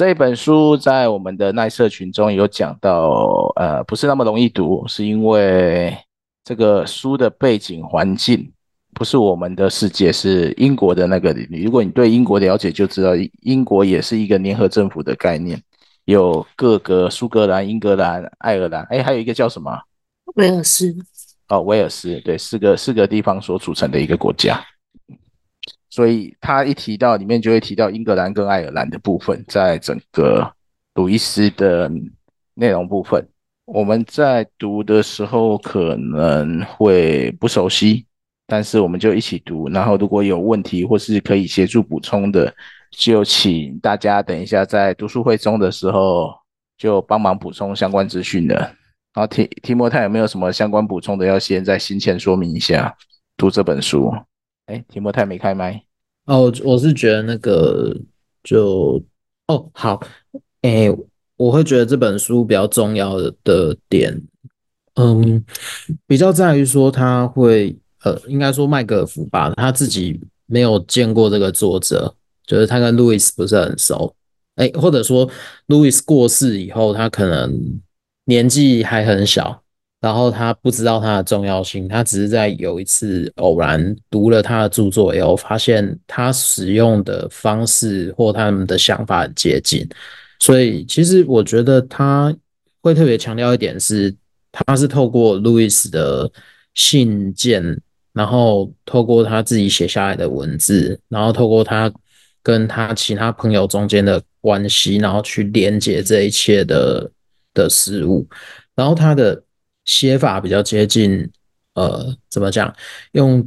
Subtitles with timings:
[0.00, 5.94] 这本书在我们的奈社群中有讲到，呃，不是那么容易读，是因为
[6.42, 8.50] 这个书的背景环境
[8.94, 11.36] 不是我们的世界，是英国的那个。
[11.50, 13.10] 如果你对英国了解，就知道
[13.42, 15.62] 英国也是一个联合政府的概念，
[16.06, 19.70] 有各个苏格兰、英格兰、爱尔兰，哎，还有一个叫什么？
[20.36, 20.96] 威尔斯。
[21.48, 24.64] 哦，威尔斯，对，四个四个地方所组成的一个国家。
[25.90, 30.48] 所以他一提到里面就会提到英格兰跟爱尔兰的部分，在整个
[30.94, 31.90] 鲁伊斯的
[32.54, 33.26] 内容部分，
[33.66, 38.06] 我们在读的时候可能会不熟悉，
[38.46, 42.54] 但是我们就一起读，然后如果有问题或是可以协助补充的，
[42.90, 46.32] 就请大家等一下在读书会中的时候
[46.78, 48.54] 就帮忙补充相关资讯的。
[49.12, 52.94] 然后提提莫泰有没有什么相关补充的，要先在行前说明一下
[53.36, 54.12] 读这本书。
[54.70, 55.82] 哎，提摩太没开麦
[56.26, 57.94] 哦，我是觉得那个
[58.44, 59.02] 就
[59.48, 60.00] 哦好，
[60.62, 60.88] 哎，
[61.36, 64.16] 我会觉得这本书比较重要的的点，
[64.94, 65.44] 嗯，
[66.06, 72.14] 比较在于说他会呃，应该说麦格福吧，他自己没有见过这个作者，
[72.46, 74.14] 就是他跟路易斯不是很熟，
[74.54, 75.28] 哎，或者说
[75.66, 77.80] 路易斯过世以后，他可能
[78.26, 79.62] 年纪还很小。
[80.00, 89.86] 然后他不知道它的重要性，他只是在有一次偶然读了他的著作以后，发现他使用的方式或他们的想法很接近，
[90.38, 92.34] 所以其实我觉得他
[92.80, 94.16] 会特别强调一点是，
[94.50, 96.30] 他是透过路易斯的
[96.72, 97.62] 信件，
[98.14, 101.92] 然后透过他自己写下来的文字，然后透过他
[102.42, 107.10] 跟他其他朋友中间的关系，然后去连接这一切的
[107.52, 108.26] 的事物，
[108.74, 109.42] 然后他的。
[109.90, 111.28] 写法比较接近，
[111.74, 112.72] 呃，怎么讲？
[113.10, 113.44] 用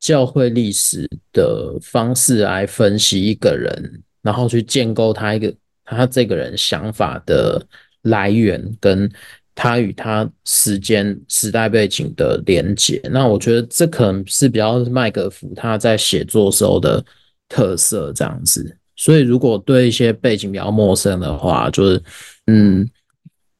[0.00, 7.64] 教会历史的方式来分析一个人，然后去建构他一个他这个人想法的
[8.02, 9.08] 来源，跟
[9.54, 13.00] 他与他时间时代背景的连接。
[13.12, 17.02] 那我觉得这可能是比较麦格福他在写作时候的
[17.48, 18.76] 特色这样子。
[18.96, 22.02] 所以如果对一些背景比较陌生的话，就是
[22.46, 22.90] 嗯。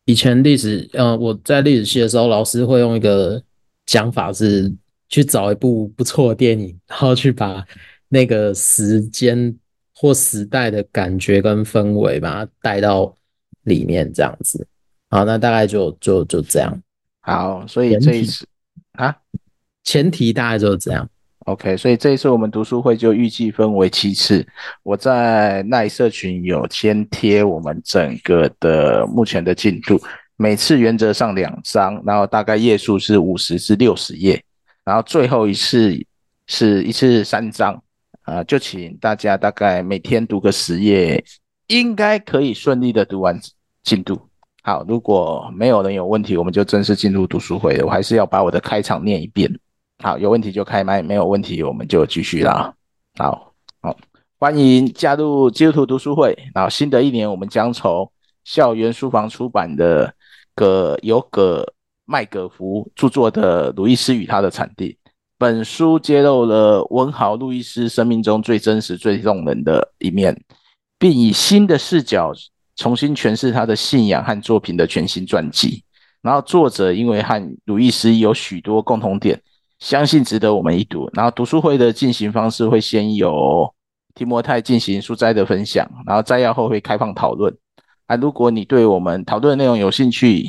[0.07, 3.43] 以前历史，呃，我在历史系的时候，老师会用一个
[3.87, 4.73] 讲法是
[5.09, 7.65] 去找一部不错的电影，然后去把
[8.09, 9.57] 那个时间
[9.95, 13.15] 或时代的感觉跟氛围把它带到
[13.63, 14.67] 里面，这样子。
[15.09, 16.83] 好，那大概就就就这样。
[17.21, 18.47] 好，所以这一次
[18.93, 19.17] 啊，
[19.85, 21.09] 前提大概就是这样。
[21.45, 24.47] OK，所以这一次我们读书会就预计分为七次。
[24.83, 30.01] 我在奈社群有先贴我们整个的目前的进度，
[30.37, 34.43] 每次原则上两章，然后大概页数是五十至六十页，
[34.85, 35.95] 然后最后一次
[36.47, 37.79] 是一次三章，
[38.23, 41.23] 啊，就请大家大概每天读个十页，
[41.67, 43.39] 应该可以顺利的读完
[43.83, 44.19] 进度。
[44.63, 47.85] 好，如果没有人有问题，我们就正式进入读书会了。
[47.85, 49.55] 我还是要把我的开场念一遍。
[50.05, 52.75] 好，有问题就开麦，没有问题我们就继续啦。
[53.19, 53.97] 好好，
[54.39, 56.37] 欢迎加入基督徒读书会。
[56.55, 58.13] 然后新的一年，我们将从
[58.45, 60.15] 校园书房出版的
[60.55, 61.67] 葛由葛
[62.05, 64.91] 麦葛福著作的《鲁易斯与他的产地》。
[65.39, 70.39] 本书揭露了文豪路易斯生命中最真实、最动人的一面，
[70.99, 72.31] 并以新的视角
[72.77, 75.83] 重新诠释他的信仰和作品的全新传记。
[76.21, 79.41] 然后作者因为和鲁易斯有许多共同点。
[79.79, 81.09] 相信值得我们一读。
[81.13, 83.73] 然后读书会的进行方式会先由
[84.15, 87.55] 提摩太进行书摘的分享，然后摘要后会开放讨论。
[88.07, 90.45] 啊，如果你对我们讨论的内容有兴趣，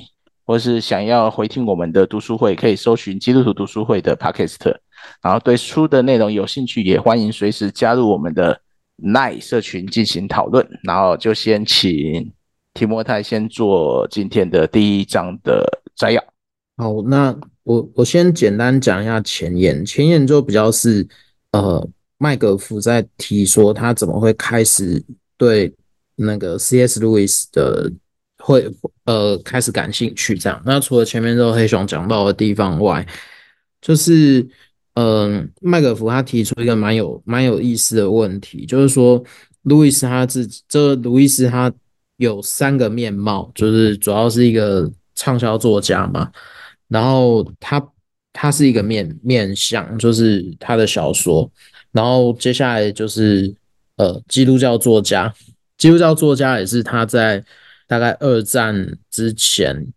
[0.45, 4.75] 或是想要回听我们的读书会，可以搜寻基督徒读书会的 Podcast。
[5.21, 8.59] 然后对书的内容有兴趣，也欢迎随时加入我们的
[8.97, 10.67] 奈社群进行讨论。
[10.83, 12.31] 然后就先请
[12.73, 15.65] 提摩太先做今天的第一章的
[15.95, 16.34] 摘要。
[16.77, 17.37] 好，那。
[17.65, 21.03] 我我先简单讲一下前言，前言就比较是，
[21.49, 25.03] 呃，麦格福在提说他怎么会开始
[25.35, 25.73] 对
[26.15, 26.99] 那个 C.S.
[26.99, 27.91] 路易斯的
[28.37, 28.71] 会
[29.05, 30.61] 呃开始感兴趣这样。
[30.63, 33.03] 那除了前面这个黑熊讲到的地方外，
[33.81, 34.47] 就是
[34.93, 39.23] 嗯，麦格福他提出一个蛮有蛮有意思的问题，就是说
[39.63, 41.73] 路易斯他自己，这路易斯他
[42.17, 46.31] 有三个面貌，就是主要是一个畅销作家嘛。
[46.87, 47.85] 然后他
[48.33, 51.49] 他是一个面面相，就是他的小说。
[51.91, 53.53] 然后接下来就是
[53.95, 55.33] 呃，基督教作家，
[55.77, 57.43] 基督教作家也是他在
[57.87, 59.87] 大概二战之前，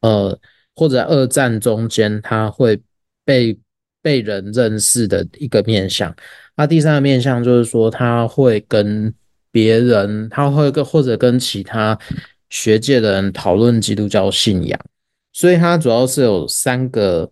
[0.00, 0.38] 呃，
[0.76, 2.80] 或者二战中间，他会
[3.24, 3.58] 被
[4.00, 6.14] 被人认识的一个面相。
[6.56, 9.12] 那第三个面相就是说，他会跟
[9.50, 11.98] 别人，他会跟或者跟其他
[12.50, 14.80] 学界的人讨论基督教信仰，
[15.38, 17.30] 所以他主要是有三个，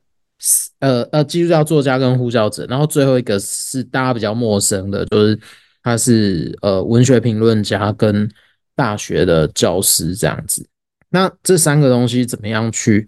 [0.78, 5.36] 呃呃，基督教作家跟呼叫者，然后最后一个是大家比较陌生的，就是
[5.82, 8.30] 他是呃文学评论家跟
[8.76, 10.64] 大学的教师这样子。
[11.08, 13.04] 那这三个东西怎么样去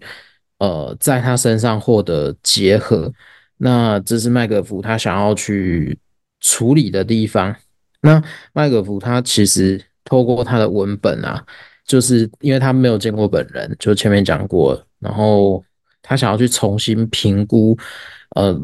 [0.57, 3.09] 呃在他身上获得结合？
[3.55, 5.97] 那这是麦格福他想要去
[6.41, 7.55] 处理的地方。
[8.01, 11.41] 那麦克福他其实透过他的文本啊，
[11.85, 15.63] 就是因为他没有见过本人，就前面讲过，然后
[16.01, 17.77] 他想要去重新评估，
[18.35, 18.59] 呃，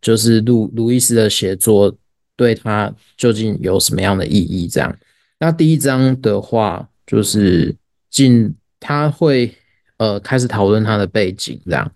[0.00, 1.94] 就是路路易斯的写作
[2.36, 4.68] 对他究竟有什么样的意义？
[4.68, 4.98] 这样，
[5.38, 7.74] 那第一章的话，就是
[8.10, 9.54] 进他会
[9.98, 11.92] 呃开始讨论他的背景，这样，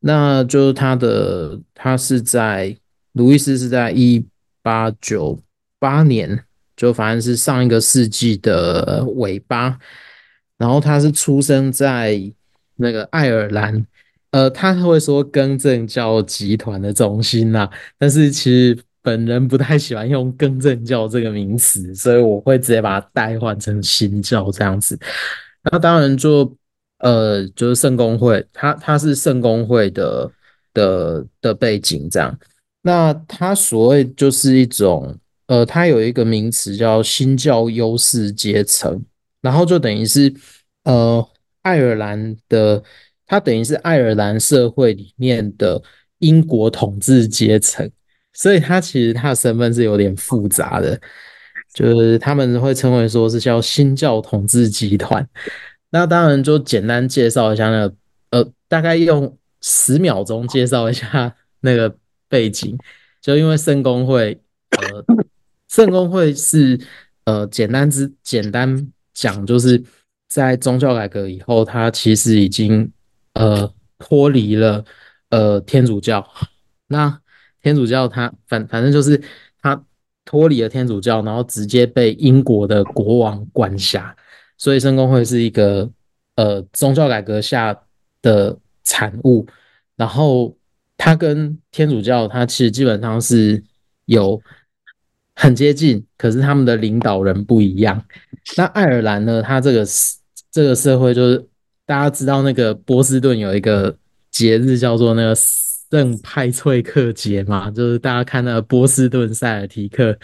[0.00, 2.76] 那就是他的他是在
[3.12, 4.26] 路易斯是在一
[4.62, 5.40] 八九。
[5.80, 6.44] 八年，
[6.76, 9.78] 就反正是上一个世纪的尾巴，
[10.56, 12.20] 然后他是出生在
[12.78, 13.86] 那个爱尔兰，
[14.30, 24.98] 呃，他会说更正教集团的中心呐，但是其实本人不太喜欢用更正教这个名词，所以我会直接把它代换成新教这样子。
[25.70, 26.50] 那当然就
[27.00, 30.30] 呃，就是圣公会，他他是圣公会的
[30.72, 32.38] 的的背景这样，
[32.82, 35.14] 那他所谓就是一种。
[35.48, 39.02] 呃，它有一个名词叫新教优势阶层，
[39.40, 40.30] 然后就等于是
[40.84, 41.26] 呃，
[41.68, 42.82] 爱尔兰的，
[43.26, 45.82] 它等于是爱尔兰社会里面的
[46.20, 47.90] 英国统治阶层，
[48.32, 50.98] 所以他其实他的身份是有点复杂的，
[51.74, 55.28] 就是他们会称为说是叫新教统治集团。
[55.90, 57.94] 那当然就简单介绍一下那个，
[58.30, 61.94] 呃，大概用十秒钟介绍一下那个
[62.28, 62.78] 背景，
[63.20, 65.04] 就因为圣公会，呃。
[65.68, 66.80] 圣公会是
[67.24, 69.82] 呃，简单之简单讲，就是
[70.28, 72.92] 在宗教改革以后，它其实已经
[73.32, 74.84] 呃脱离了
[75.30, 76.24] 呃天主教。
[76.86, 77.20] 那
[77.62, 79.20] 天主教它反反正就是
[79.60, 79.82] 它
[80.24, 84.14] 脱离了天主教，然后直接被英国的国王管辖。
[84.56, 85.90] 所以圣公会是一个
[86.36, 87.76] 呃宗教改革下
[88.22, 89.46] 的产物。
[89.96, 90.56] 然后
[90.96, 93.64] 它跟天主教，它其实基本上是
[94.04, 94.40] 有。
[95.40, 98.04] 很接近，可是他们的领导人不一样。
[98.56, 99.40] 那爱尔兰呢？
[99.40, 100.17] 它这个是
[100.50, 101.48] 这个社会就是
[101.86, 103.96] 大家知道，那个波士顿有一个
[104.30, 110.18] 节日叫做那个圣派翠克节嘛，就是大家看那个波士顿塞尔提克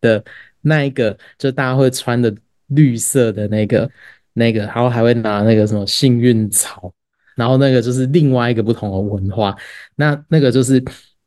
[0.00, 0.22] 的
[0.60, 2.34] 那一个，就大家会穿的
[2.68, 3.90] 绿色的那个
[4.32, 6.92] 那个，然后还会拿那个什么幸运草，
[7.36, 9.56] 然后那个就是另外一个不同的文化。
[9.96, 10.82] 那那个就是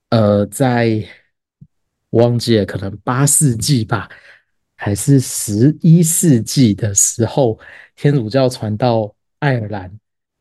[0.10, 1.04] 呃在。
[2.12, 4.10] 忘记了，可能八世纪吧，
[4.84, 7.60] 还是十一世纪的时候，
[7.96, 9.92] 天主教传到爱尔兰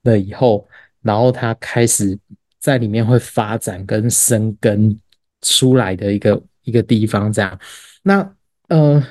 [0.05, 0.67] 了以后，
[1.03, 2.19] 然后它开始
[2.59, 4.99] 在里面会发展跟生根
[5.43, 7.31] 出来的一个一个地方。
[7.31, 7.61] 这样，
[8.03, 8.35] 那
[8.69, 9.07] 呃，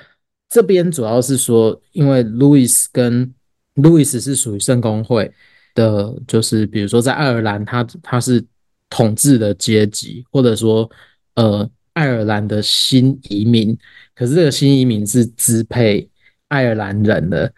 [0.50, 3.31] 这边主要是说，因为路易斯跟
[3.76, 5.31] 路易斯是属于圣公会
[5.76, 8.44] 的，就是比如说在爱尔兰，他他是
[8.90, 10.90] 统治的阶级，或者说
[11.36, 11.70] 呃。
[12.00, 13.78] 爱尔兰的新移民，
[14.16, 16.10] 可是这个新移民是支配
[16.48, 17.51] 爱尔兰人的，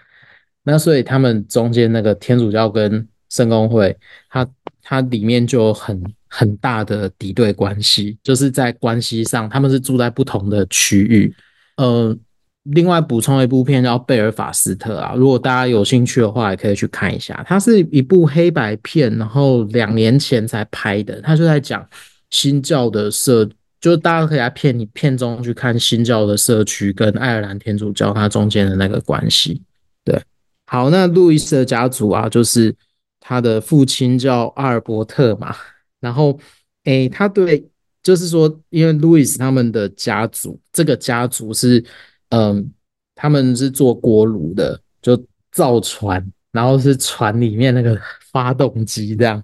[0.64, 3.96] 那所以他们中间那个天主教跟圣公会，
[4.32, 4.48] 它
[4.82, 11.32] 它里面就很很大的敌对关系，就是在关系上他们是住在不同的区域。
[11.78, 12.18] 呃，
[12.64, 17.46] 另外补充一部片叫《贝尔法斯特》啊，如果大家有兴趣的话，也可以去看一下。
[17.48, 21.88] 它是一部黑白片，然后两年前才拍的，它就在讲
[22.32, 23.48] 新教的社。
[23.82, 29.60] 就大家可以来片你片中去看新教的社区跟爱尔兰天主教它中间的那个关系。
[30.04, 30.22] 对，
[30.68, 32.74] 好，那路易斯的家族啊，就是
[33.20, 35.56] 他的父亲叫阿尔伯特嘛，
[36.00, 36.40] 然后
[36.84, 37.68] 诶，他对，
[38.04, 41.84] 就是说，因为路易斯他们的家族，这个家族是，
[42.30, 42.72] 嗯，
[43.16, 48.00] 他们是做锅炉的，就造船，然后是船里面那个
[48.32, 49.44] 发动机这样。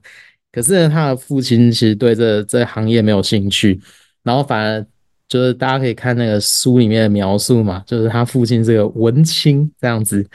[0.52, 3.80] 可是呢，他的父亲其实对这这行业没有兴趣。
[4.28, 4.86] 然后反而
[5.30, 10.28] 就是大家可以看那个书里面的描述嘛，就是他父亲是个文青这样子，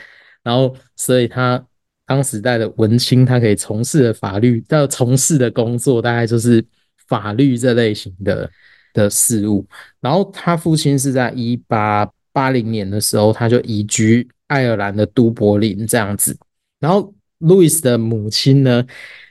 [0.42, 1.62] 然后所以他
[2.06, 6.64] 当时代的文青，他可以从事的法律，要从事的工作大概就是
[7.06, 8.50] 法律这类型的
[8.94, 9.66] 的事物。
[10.00, 16.36] 然后他父亲是在一八八零年的时候，他就移居爱尔兰的都柏林这样子。
[16.80, 18.84] 然后路易斯的母亲呢，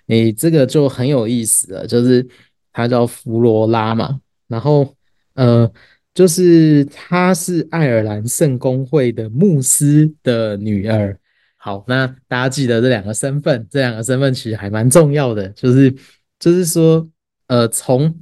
[0.08, 2.27] 诶，这个就很有意思了，就是
[2.74, 4.20] 他叫弗罗拉嘛。
[4.51, 4.93] 然后，
[5.36, 5.72] 呃，
[6.13, 11.17] 就是她是爱尔兰圣公会的牧师的女儿。
[11.55, 15.96] 好，那大家记得这两个身份，这两个身份其实还蛮重要的，就是
[16.39, 17.08] 就是说，
[17.48, 18.13] 呃，从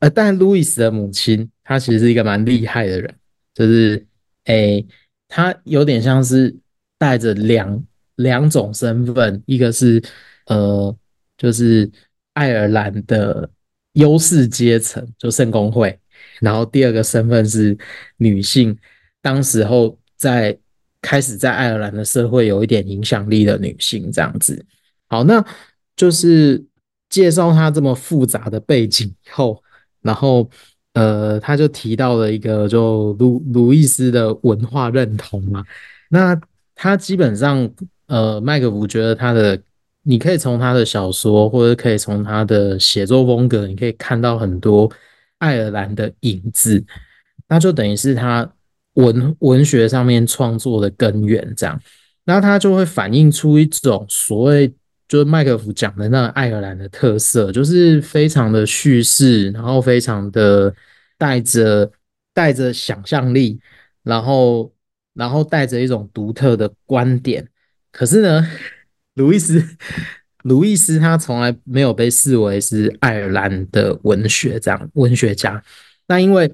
[0.00, 3.14] 呃，但路易斯的母亲她其实是一个蛮厉害的人，
[3.54, 4.06] 就是
[4.44, 4.86] 诶，
[5.28, 6.56] 她有点像是
[6.98, 7.84] 带着两
[8.16, 10.02] 两种身份，一个是
[10.46, 10.96] 呃，
[11.36, 11.90] 就是
[12.32, 13.50] 爱尔兰的
[13.96, 15.98] 优势阶层，就圣公会，
[16.40, 17.76] 然后第二个身份是
[18.16, 18.74] 女性，
[19.20, 20.58] 当时候在。
[21.02, 24.64] 开始在爱尔兰的社会有一点影响力的女性，这样子。
[25.06, 25.44] 好，那
[25.94, 26.60] 就是
[27.08, 29.62] 介绍她这么复杂的背景以后，
[30.02, 30.50] 然后
[30.94, 35.62] 呃，他就提到了一个就卢卢易斯的文化认同嘛。
[36.08, 36.36] 那
[36.74, 37.70] 他基本上
[38.06, 39.56] 呃，麦克福觉得他的，
[40.06, 44.90] 你可以从他的小说或者可以从他的写作风格，你可以看到很多
[45.38, 46.82] 爱尔兰的影子，
[47.48, 48.50] 那就等于是他。
[48.96, 51.78] 文文学上面创作的根源，这样，
[52.24, 54.66] 那他就会反映出一种所谓，
[55.06, 60.74] 就是麦克福讲的那个爱尔兰的特色，就是非常的叙事，然后非常的
[61.18, 61.92] 带着
[62.32, 63.60] 带着想象力，
[64.02, 64.72] 然后
[65.12, 67.46] 然后带着一种独特的观点。
[67.92, 68.48] 可是呢，
[69.16, 69.62] 卢易斯
[70.44, 75.62] 卢易斯他从来没有被视为是爱尔兰的文学这样文学家，
[76.06, 76.50] 那因为。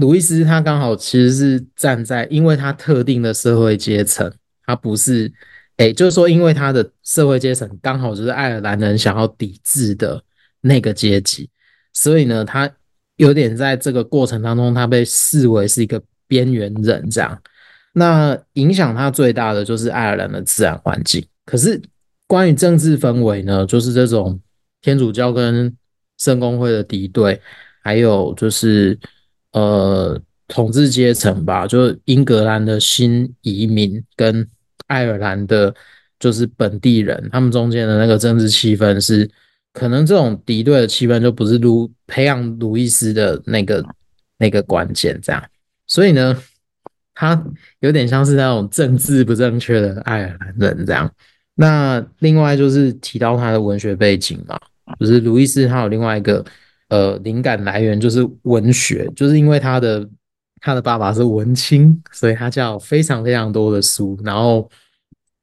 [0.00, 4.32] 鲁伊斯他刚好其实是站在，因为他特定的社会阶层，
[4.64, 5.28] 他不是，
[5.78, 10.22] 诶，就是说，因为他的社会阶层刚好就是爱尔兰人想要抵制的
[10.60, 11.50] 那个阶级，
[11.92, 12.70] 所以呢，他
[13.16, 17.36] 有点在这个过程当中，他被视为是一个边缘人这样。
[17.92, 21.26] 那影响他最大的就是爱尔兰的自然环境。
[21.44, 21.82] 可是
[22.28, 24.40] 关于政治氛围呢，就是这种
[24.80, 25.76] 天主教跟
[26.18, 27.42] 圣公会的敌对，
[27.82, 28.96] 还有就是。
[29.52, 34.46] 呃，统治阶层吧，就是英格兰的新移民跟
[34.86, 35.74] 爱尔兰的，
[36.20, 39.28] 就是本地人，他们中间的那个政治气氛是，
[39.72, 43.82] 可能这种敌对的气氛就不是卢培养路易斯的那个
[44.36, 45.42] 那个关键，这样，
[45.86, 46.38] 所以呢，
[47.14, 47.42] 他
[47.80, 51.10] 有点像是那种政治不正确的爱尔兰人这样。
[51.60, 54.56] 那另外就是提到他的文学背景嘛，
[55.00, 56.44] 就是路易斯他有另外一个。
[56.90, 60.08] 呃，灵感来源就是文学，就是因为他的
[60.58, 64.66] 他的爸爸是文青，所以他叫非常非常多的书，然后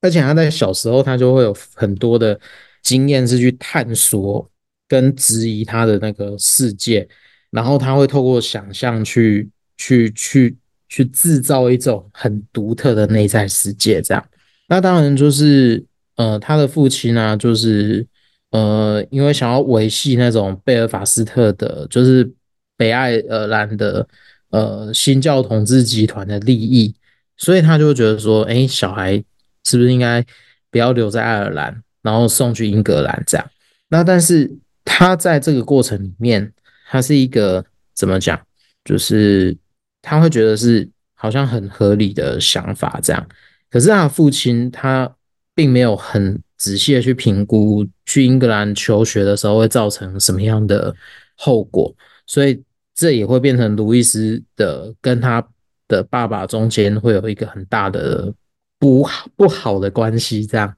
[0.01, 2.39] 而且他在小时候他就会有很多的
[2.81, 4.50] 经验是去探索
[4.88, 7.07] 跟质疑他的那个世界，
[7.51, 10.57] 然后他会透过想象去去去
[10.89, 14.25] 去制造一种很独特的内在世界，这样。
[14.67, 18.05] 那当然就是呃，他的父亲呢、就是。
[18.51, 22.31] 呃，因为想要维系那种贝尔法斯特的，就是
[22.77, 24.07] 北爱尔兰的
[24.50, 26.95] 呃新教统治集团的利益，
[27.36, 29.22] 所以他就会觉得说，哎，小孩
[29.65, 30.25] 是不是应该
[30.72, 33.45] 不要留在爱尔兰，然后送去英格兰这样？
[33.89, 34.50] 那但是
[34.86, 36.53] 他在这个过程里面，
[36.88, 38.39] 他是一个怎么讲？
[38.86, 39.57] 就是
[40.01, 43.27] 他会觉得是好像很合理的想法这样，
[43.69, 45.13] 可是他父亲他
[45.56, 46.40] 并没有很。
[46.58, 50.96] 仔细的去评估去英格兰求学的时候会造成什么样的
[51.36, 51.94] 后果，
[52.26, 52.64] 所以
[52.96, 55.46] 这也会变成路易斯的跟他
[55.90, 58.34] 的爸爸中间会有一个很大的
[58.80, 60.46] 不好不好的关系。
[60.46, 60.74] 这样，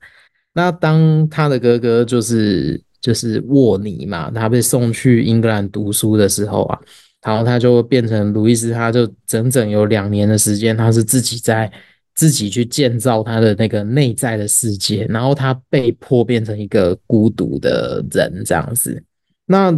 [0.54, 6.80] 那当他的哥哥就是就是沃尼嘛，他被送去英格兰读书的时候啊，
[7.22, 11.72] 然后他就变成路易斯，他就整整有两年的时间，他是自己在。
[12.18, 19.02] 自己去建造他的那个内在的世界，然后他被迫变成一个孤独的人这样子。
[19.46, 19.72] 那，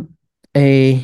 [0.53, 1.03] 诶，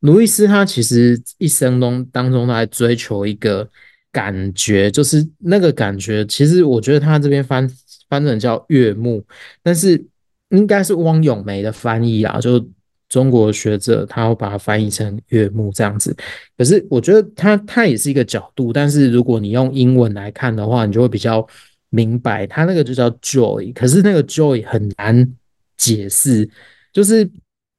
[0.00, 3.66] 路易斯他其实一生中当中，他还追求一个
[4.12, 6.24] 感觉，就是那个感觉。
[6.26, 7.68] 其实我觉得他这边翻
[8.08, 9.24] 翻成叫悦目，
[9.62, 10.06] 但是
[10.50, 12.64] 应该是汪咏梅的翻译啊，就。
[13.08, 16.16] 中国学者他会把它翻译成悦目这样子，
[16.56, 21.46] 可是我觉得它它也是一个角度，但是如果你用英文来看的话，你就会比较
[21.90, 25.32] 明白，它那个就叫 joy，可是那个 joy 很难
[25.76, 26.48] 解释，
[26.92, 27.28] 就是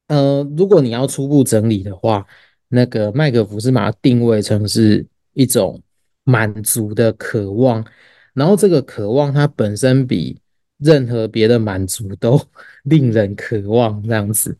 [0.08, 2.25] 呃，如果你要初步整理的话，
[2.70, 5.82] 那个麦可夫是把它定位成是一种
[6.24, 7.86] 满足的渴望，
[8.34, 10.39] 然后这个渴望它本身比
[10.77, 12.39] 任何别的满足都
[12.86, 14.58] 令人渴望这样子。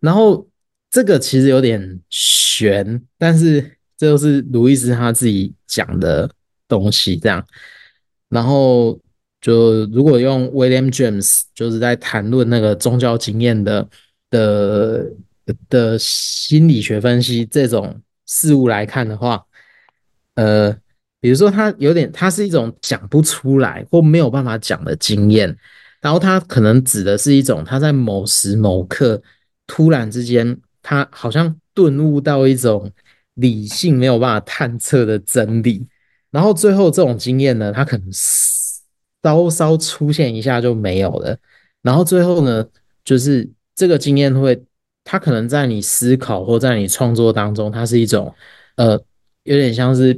[0.00, 0.48] 然后
[0.90, 3.60] 这个其实有点玄，但是
[3.96, 6.28] 这就是卢易斯他自己讲的
[6.66, 7.46] 东西，这样。
[8.28, 8.98] 然后
[9.40, 13.88] 就如果用 William James 就是在谈论那个宗教经验的
[14.30, 15.06] 的
[15.68, 19.44] 的心理学分析这种事物来看的话，
[20.34, 20.72] 呃，
[21.20, 25.56] 比如说他有点，他是一种讲不出来或没有办法讲的经验，
[26.00, 29.20] 然后他可能指的是一种他在某时某刻
[29.70, 32.90] 突然之间，他好像顿悟到一种
[33.34, 35.86] 理性没有办法探测的真理，
[36.32, 41.38] 然后最后这种经验呢，他可能稍稍出现一下就没有了，
[41.82, 42.66] 然后最后呢，
[43.04, 44.60] 就是这个经验会，
[45.04, 48.34] 他可能在你思考或在你创作当中，它是一种
[48.76, 49.00] 呃。
[49.44, 50.14] 有点像是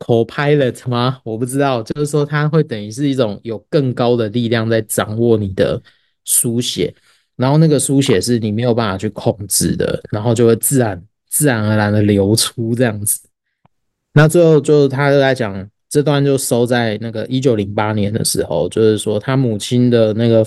[0.00, 1.20] co-pilot 吗？
[1.22, 5.80] 我不知道，就是说它会等于是一种有更高的力量在掌握你的
[6.24, 6.92] 书写，
[7.36, 13.20] 然后那个书写是你没有办法去控制的，然后就会自然自然而然的流出这样子。
[14.14, 20.44] 那最后就他就在讲这段就收在那个一九零八年的时候，就是说他母亲的那个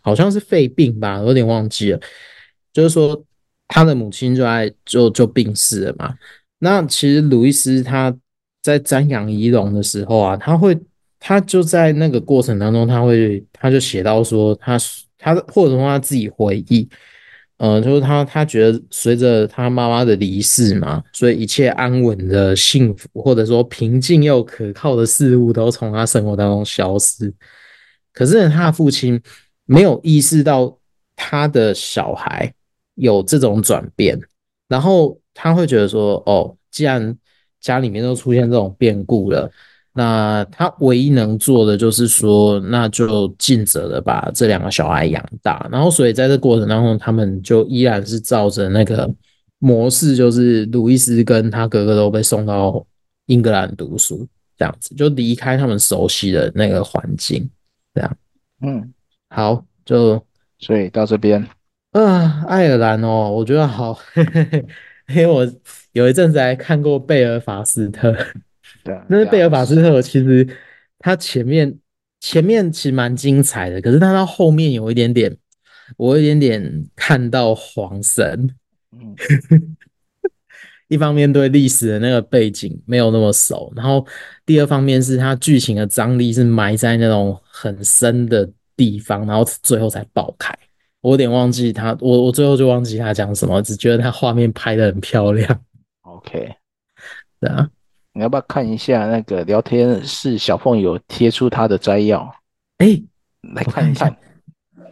[0.00, 2.00] 好像是肺病吧，有点忘记了，
[2.72, 3.22] 就是说
[3.68, 6.14] 他的母亲就在就就病逝了嘛。
[6.58, 8.14] 那其实鲁伊斯他
[8.62, 10.78] 在瞻仰遗容的时候啊，他会，
[11.18, 14.78] 他就在那个过程当中，他会，他就写到说他，
[15.20, 16.88] 他或者说他自己回忆，
[17.58, 27.32] 呃，就是他他觉得随着他妈妈的离世嘛，所以一切安稳的幸福或者说平静又可靠的事物都从他生活当中消失。
[28.12, 29.22] 可是他的父亲
[29.66, 30.76] 没有意识到
[31.14, 32.52] 他的小孩
[32.94, 34.18] 有这种转变，
[34.66, 35.16] 然后。
[35.32, 37.16] 他会觉得说：“哦，既然
[37.60, 39.50] 家里面都出现这种变故了，
[39.92, 45.68] 那他唯一能做的就是说，那就尽责的把这两个小孩养大。
[45.70, 49.08] 然后，所以在这过程当中，他们就依然是照着那个
[49.58, 52.84] 模式，就是鲁易斯跟他哥哥都被送到
[53.26, 57.48] 英格兰读书，这样子就离开他们熟悉的那个环境，
[57.94, 58.16] 这样。
[58.62, 58.92] 嗯，
[59.28, 60.22] 好，就
[60.58, 61.44] 所以到这边，
[61.92, 63.94] 啊，爱尔兰哦，我觉得好。
[64.12, 64.66] 嘿嘿嘿。”
[65.10, 65.44] 因为我
[65.90, 68.16] 有一阵子还看过贝尔法斯特，
[68.84, 70.46] 对啊，但是贝尔法斯特其实
[70.98, 71.78] 他前面
[72.20, 75.36] 前面其实蛮精彩的，可是他到后面有一点点，
[75.96, 78.54] 我有一点点看到黄神，
[78.92, 79.14] 嗯，
[80.88, 84.06] 一方面对历史的那个背景没有那么熟，然后
[84.44, 90.52] 第二方面是他剧情的张力是埋在那种很深的地方，然后最后才爆开。
[91.00, 95.64] 我有点忘记他，我我最后就忘记他讲什么，只觉得他画面拍的很漂亮。
[96.02, 96.54] OK，
[97.40, 97.70] 对啊，
[98.20, 102.20] 你要不要看一下那个聊天室小凤有贴出他的摘要？
[102.76, 103.04] 哎、欸，
[103.54, 104.14] 来看一看。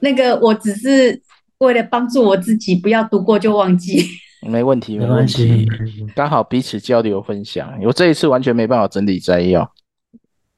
[0.00, 1.20] 那个我只是
[1.58, 4.02] 为了帮助我自己，不要读过就忘记。
[4.40, 5.68] 没问题，没问题，
[6.16, 7.70] 刚好彼此交流分享。
[7.82, 9.70] 我这一次完全没办法整理摘要，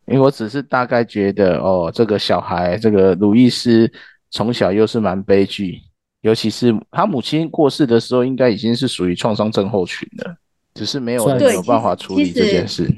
[0.06, 3.92] 因为我只是大概觉得，哦，这个小孩，这个鲁伊斯。
[4.32, 5.80] 从小又是蛮悲剧，
[6.20, 10.36] 尤其是他母亲过世的时候，应该已经是属于创伤症候群了，
[10.74, 12.90] 只是没有没有办法处理这件事。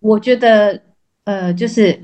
[0.00, 0.80] 我觉得，
[1.24, 2.00] 呃，就是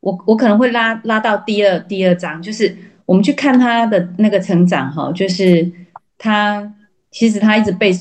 [0.00, 5.70] 我我可能会拉拉到第二第二章，就是我们去看他的那个成长哈，就是
[6.16, 6.72] 他
[7.10, 7.92] 其实他一直被，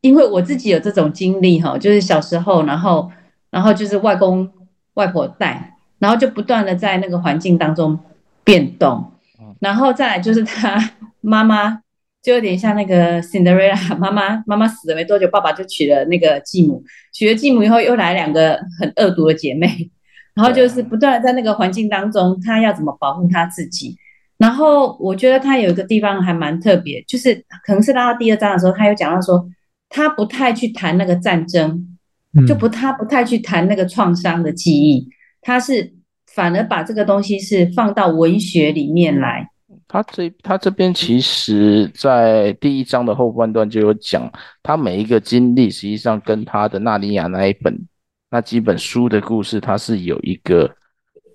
[0.00, 3.10] 因为我自己有这种经历哈，就是小时候，然后
[3.50, 4.50] 然后就是外公
[4.94, 7.98] 外婆带，然后就不断的在那个环境当中
[8.44, 9.10] 变动。
[9.60, 11.81] 然后再来就是他妈妈，
[12.22, 16.80] 就有点像那个 Cinderella 妈妈，妈妈死了没多久，爸爸就娶了那个继母，
[17.12, 19.90] 娶了继母以后又来两个很恶毒的姐妹，
[20.32, 23.96] 然后就是不断的在那个环境当中，她要怎么保护她自己。
[24.38, 27.34] 然后我觉得她有一个地方还蛮特别，就是
[27.66, 29.44] 可能是拉到第二章的时候，她有讲到说，
[29.88, 31.98] 她不太去谈那个战争，
[32.46, 35.08] 就不她不太去谈那个创伤的记忆，
[35.40, 35.92] 她是
[36.32, 39.48] 反而把这个东西是放到文学里面来。
[39.88, 44.30] 他这他这边其实，在第一章的后半段就有讲，
[44.62, 47.78] 他每一个经历实际上跟他的纳尼亚那一本
[48.30, 50.70] 那几本书的故事，他是有一个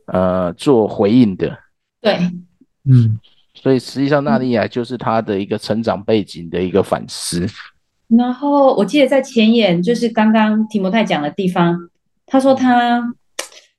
[0.08, 1.58] 呃做回应的。
[2.02, 2.18] 对，
[2.86, 3.20] 嗯，
[3.54, 7.48] 所以实际上纳尼亚就是他的一个成长背景的一个反思。
[8.08, 11.90] 然后我记得在前言，就是刚刚提摩太讲的地方，
[12.26, 13.14] 他说他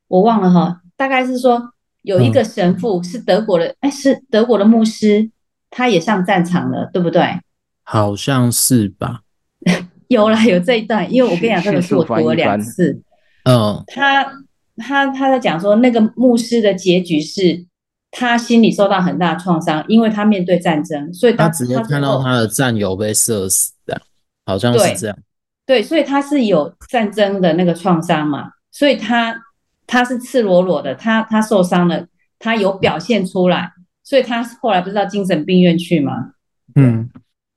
[0.06, 1.72] 我忘了哈，大概是说。
[2.02, 5.30] 有一个神父是德国的，哎、嗯，是德国的牧师，
[5.68, 7.40] 他也上战场了，对不对？
[7.82, 9.20] 好像是吧。
[10.08, 13.02] 有啦，有这一段，因为我跟你讲，这个是我读了两次。
[13.44, 14.24] 嗯，他
[14.76, 17.66] 他他在讲说，那个牧师的结局是，
[18.10, 24.00] 他心里受到很大创伤，因为他面对战争，所以他，他直接看到他的战友被射死的，
[24.46, 25.18] 好像是这样。
[25.66, 29.36] 对，对，所以他是有战争的那个创伤嘛，所以他。
[29.88, 32.06] 他是赤裸裸的，他他受伤了，
[32.38, 33.72] 他有表现出来，
[34.04, 36.34] 所以他后来不是到精神病院去吗？
[36.76, 37.08] 嗯，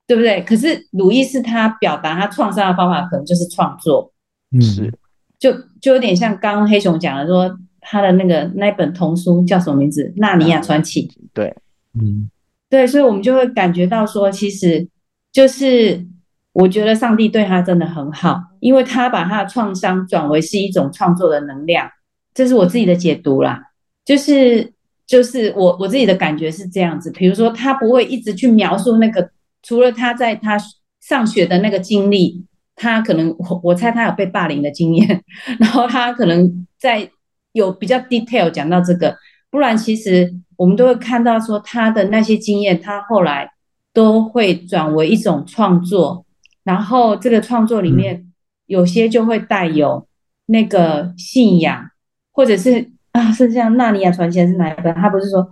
[0.07, 0.41] 对不对？
[0.41, 4.11] 可是鲁伊斯他表达他创伤的方法，可能就是创作，
[4.51, 4.91] 嗯，是，
[5.37, 10.05] 就就有点像刚刚黑熊讲的说他的那个那本童书叫什么名字？
[10.15, 11.05] 《纳尼亚传奇》。
[11.33, 11.53] 对，
[11.99, 12.29] 嗯，
[12.69, 14.87] 对，所以我们就会感觉到说，其实
[15.33, 16.07] 就是
[16.53, 21.89] 我觉得上帝对他真的很好，因为他把他的创伤转为是一种创作的能量，
[22.33, 23.61] 这是我自己的解读啦。
[24.03, 24.73] 就是
[25.05, 29.29] 就是我我自己的感觉是这样子，比如说他不会一直去描述那个，
[29.61, 30.57] 除了他在他
[30.99, 35.23] 上学的那个经历，他可能我我猜他有被霸凌的经验，
[35.59, 37.09] 然后他可能在
[37.51, 39.15] 有比较 detail 讲到这个，
[39.49, 43.51] 不然其实我们都会看到说他的那些经验，他后来
[43.93, 46.25] 都会转为一种创作，
[46.63, 48.31] 然后这个创作里面
[48.65, 50.07] 有些就会带有
[50.45, 51.90] 那个信仰，
[52.31, 52.91] 或者是。
[53.11, 54.95] 啊，是像《纳尼亚传奇》是哪一本？
[54.95, 55.45] 他不是说，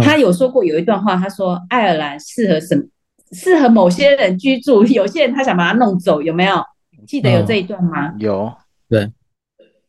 [0.00, 2.84] 他有说过有一段话，他说爱尔兰适合什么？
[3.32, 6.62] 适合某些人居住，有些人他想把它弄走，有没有？
[7.08, 8.12] 记得有这一段吗？
[8.12, 8.52] 嗯、有，
[8.88, 9.10] 对，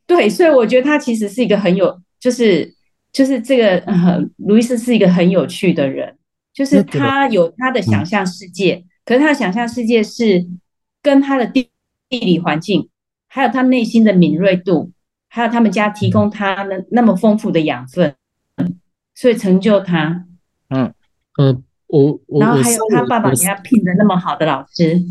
[0.08, 2.74] 对，所以我觉得他其实是一个很有，就是
[3.14, 6.18] 就是这个呃，鲁伊斯是一个很有趣的人，
[6.52, 10.44] 就是他有他的想象世界，嗯、可是他的想象世界是
[11.04, 11.70] 跟他的地
[12.10, 12.90] 地理环境，
[13.28, 14.92] 还有他内心的敏锐度。
[15.34, 18.14] 还有他们家提供他那那么丰富的养分，
[19.16, 20.26] 所以成就他。
[20.68, 20.94] 嗯
[21.38, 25.02] 呃，我我然后还有他爸爸给他聘的那么好的老师。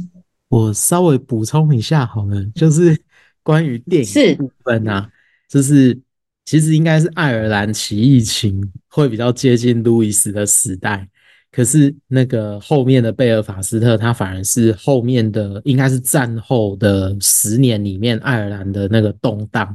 [0.49, 2.95] 我稍微补充一下好了，就是
[3.43, 5.11] 关于电影部分啊，
[5.49, 5.99] 是就是
[6.45, 11.09] 其实应该是爱尔兰起义情会比较接近路易斯的时代，
[11.51, 19.75] 可是那个后面的贝尔法斯特，他反而是后面的应该是战后的十年里面爱尔兰的那个动荡。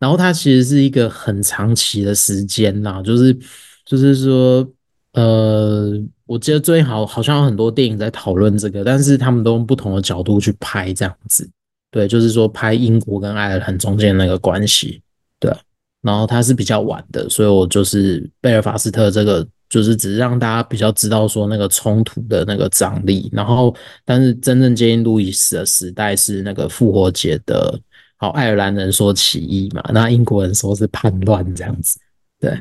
[0.00, 3.38] 然后它其实是一个很长期的时间呐，就是
[3.84, 4.66] 就是说，
[5.12, 5.92] 呃，
[6.24, 11.46] 我记得最近好好像有很多电影在讨论这个，但是他们都用不同的角度去拍这样子，
[11.90, 15.02] 对，就是说拍英国跟爱尔兰中间那个关系，
[15.38, 15.54] 对，
[16.00, 27.78] 然后它是比较晚的，所以我就是贝尔法斯特这个，就是只是让大家比较知道说那个冲突的那个张力，然后但是真正接近路易斯的时代是那个复活节的。
[28.22, 31.98] 好，爱尔兰人说起义嘛，那英国人说是叛乱这样子。
[32.38, 32.52] 对，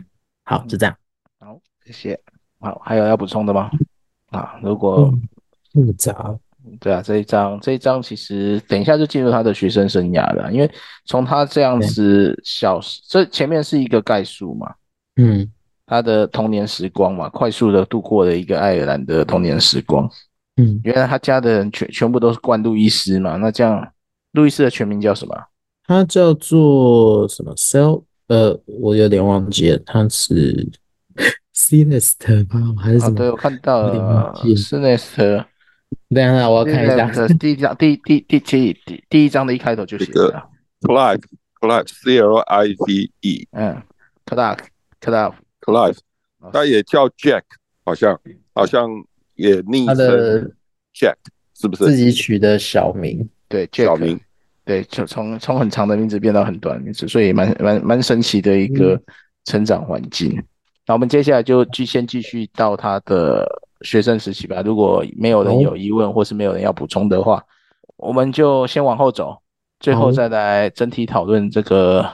[0.45, 0.95] 好，就这样。
[1.37, 2.17] 好，谢谢。
[2.61, 3.69] 好，还有要补充的吗？
[4.27, 5.13] 啊，如果
[5.73, 6.33] 复杂，
[6.79, 10.71] 对啊，这一章这一章其实等一下就进入他的学生生涯了，因为
[11.03, 14.73] 从他这样子小，这前面是一个概述嘛，
[15.17, 15.45] 嗯，
[15.85, 20.09] 他的童年时光嘛，快速的度过了一个爱尔兰的童年时光，
[20.55, 23.85] 嗯，原来他家的人全全部都是灌路易斯嘛，那这样。
[24.33, 25.35] 路易斯的全名叫什么？
[25.85, 30.69] 他叫做什么？Cel 呃，我有点忘记了，他是
[31.55, 32.75] Celeste 吗？
[32.79, 33.13] 还是什么？
[33.13, 35.45] 哦、对，我看到了 Celeste。
[36.09, 37.27] 等一下，我要看一下。
[37.39, 40.47] 第一章，第第第七第第一章的一开头就写了
[40.81, 43.47] Clive，Clive，C L I V E。
[43.51, 43.81] 嗯
[44.27, 45.97] ，Clive，Clive，Clive，
[46.53, 47.41] 他也叫 Jack，
[47.83, 48.19] 好像
[48.53, 48.87] 好像
[49.33, 50.51] 也昵称
[50.93, 51.15] Jack，
[51.55, 51.85] 是不是？
[51.85, 53.27] 自己取的小名。
[53.49, 54.19] 对，小名，
[54.63, 59.01] 对，就从从很长的名字变到很短的名字，所以蛮蛮蛮神奇的一个
[59.45, 60.31] 成长环境。
[60.37, 60.43] 嗯、
[60.85, 63.43] 那我们接下来就继先继续到他的
[63.81, 64.61] 学生时期吧。
[64.63, 67.43] 如果没有人有疑问，或是没有人要补充的话，
[67.97, 69.41] 我们就先往后走，
[69.79, 72.07] 最后再来整体讨论这个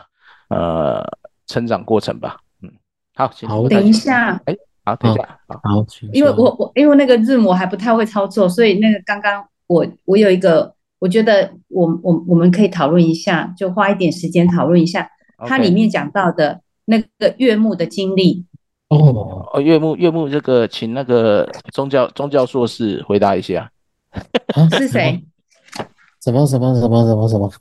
[0.47, 1.03] 呃
[1.47, 2.37] 成长过程吧。
[2.61, 2.71] 嗯，
[3.15, 10.73] 好，好，等一下，哎，好，等一下，好，好，因为我我因为那个字母还不太会操作，所以那个刚刚我我有一个。
[10.99, 15.09] 我觉得我我我们可以讨论一下，就花一点时间讨论一下
[15.47, 18.45] 它里面讲到的那个岳母的经历。
[18.87, 23.69] 哦哦，岳母岳母这个，请那个宗教宗教硕士回答一下。
[24.77, 25.23] 是谁？
[26.23, 27.51] 什么什么什么什么什么？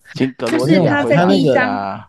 [0.49, 2.01] 就是他在第一章，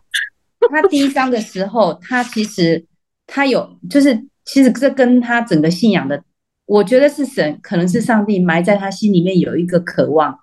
[0.70, 2.86] 他第一章的时候，他其实
[3.26, 6.24] 他有，就是其实这跟他整个信仰的，
[6.66, 10.38] 我觉得是神，可能是上帝埋在他心里面有一个渴望。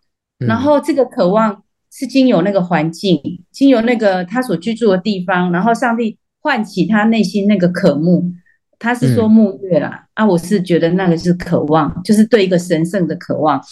[0.47, 8.31] 然后这个渴望是经由那个环境，经由那个他所居住的地方，然后上帝唤起他内心那个渴慕。
[8.79, 13.63] 他是说沐浴啦，啊，我是觉得那个是渴望，就是对一个神圣的渴望。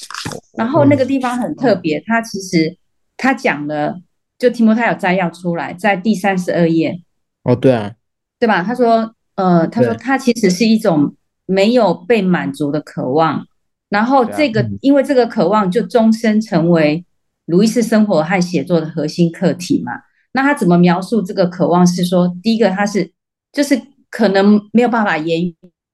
[0.57, 2.77] 然后那个地方很特别，他其实
[3.17, 4.01] 他讲了，
[4.39, 7.03] 就提摩太有摘要出来，在第三十二页。
[7.43, 7.93] 哦，对啊，
[8.39, 8.63] 对吧？
[8.63, 13.45] 他说，呃，他说他其实是一种没有被满足的渴望。
[13.91, 17.05] 然后这个，因为这个渴望就终身成为
[17.47, 19.93] 卢易斯生活和写作的核心课题嘛。
[20.33, 21.85] 那他怎么描述这个渴望？
[21.85, 23.11] 是说，第一个他是
[23.53, 25.45] 就是可能没有办法言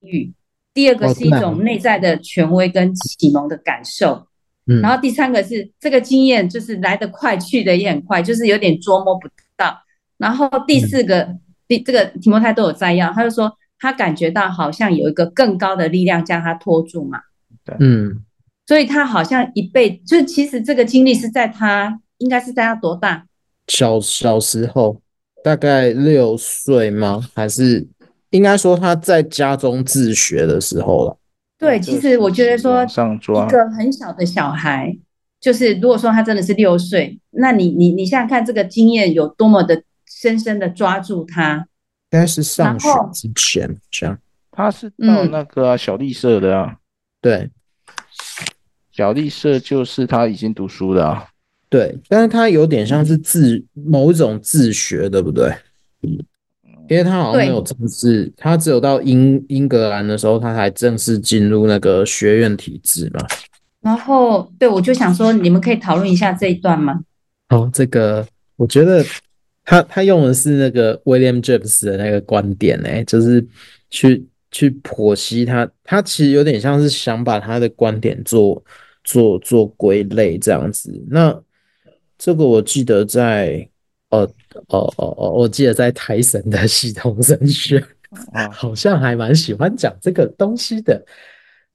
[0.01, 0.31] 语；
[0.75, 4.27] 第二个是一种内在的权威跟启蒙的感受；
[4.67, 9.75] 嗯，然后第三个是这个经验就是来得快，去得也很快，就是有点捉摸不到。
[10.19, 17.21] 然后第四个，嗯、第这个提摩太都有摘要，他就说他感觉到好像有一个更高的力量将他拖住嘛。
[17.67, 18.23] 对，嗯，
[18.65, 23.25] 所以他好像一辈，就其实这个经历是在他应该是在他多大？
[23.67, 25.01] 小小时候，
[25.43, 27.21] 大概六岁吗？
[27.35, 27.85] 还是
[28.29, 31.17] 应该说他在家中自学的时候了？
[31.59, 34.97] 对，其实我觉得说一个很小的小孩，
[35.41, 41.67] 就是如果说他真的是六岁，那你你你想想看，这个经验有多么的深深的抓住他。
[42.11, 44.17] 应该是上学之前这样，
[44.51, 46.77] 他是到那个、啊、小立社的啊，
[47.21, 47.49] 对，
[48.97, 51.27] 小力社就是他已经读书了啊，
[51.69, 55.53] 对，但是他有点像是自某一种自学，对不对？
[56.89, 63.23] 因为他好像没有正式，他只有到英英格兰的时候，他才正式进入那个学院体制嘛。
[63.81, 67.01] 然后，对，我就想说，你们可以讨论一下这一段吗？
[67.49, 69.05] 哦，这个我觉得
[69.63, 73.45] 他他用的是那个 William James 的那个观点，哎，就是
[73.91, 78.63] 去去剖析他，他其实有点像是想把他的观点做
[79.07, 80.91] 做做归类这样子。
[81.09, 81.35] 那
[82.17, 83.67] 这个我记得在。
[84.09, 84.19] 哦
[84.69, 87.85] 哦哦哦，我记得在台神的系统神学，
[88.53, 91.05] 好像还蛮喜欢讲这个东西的。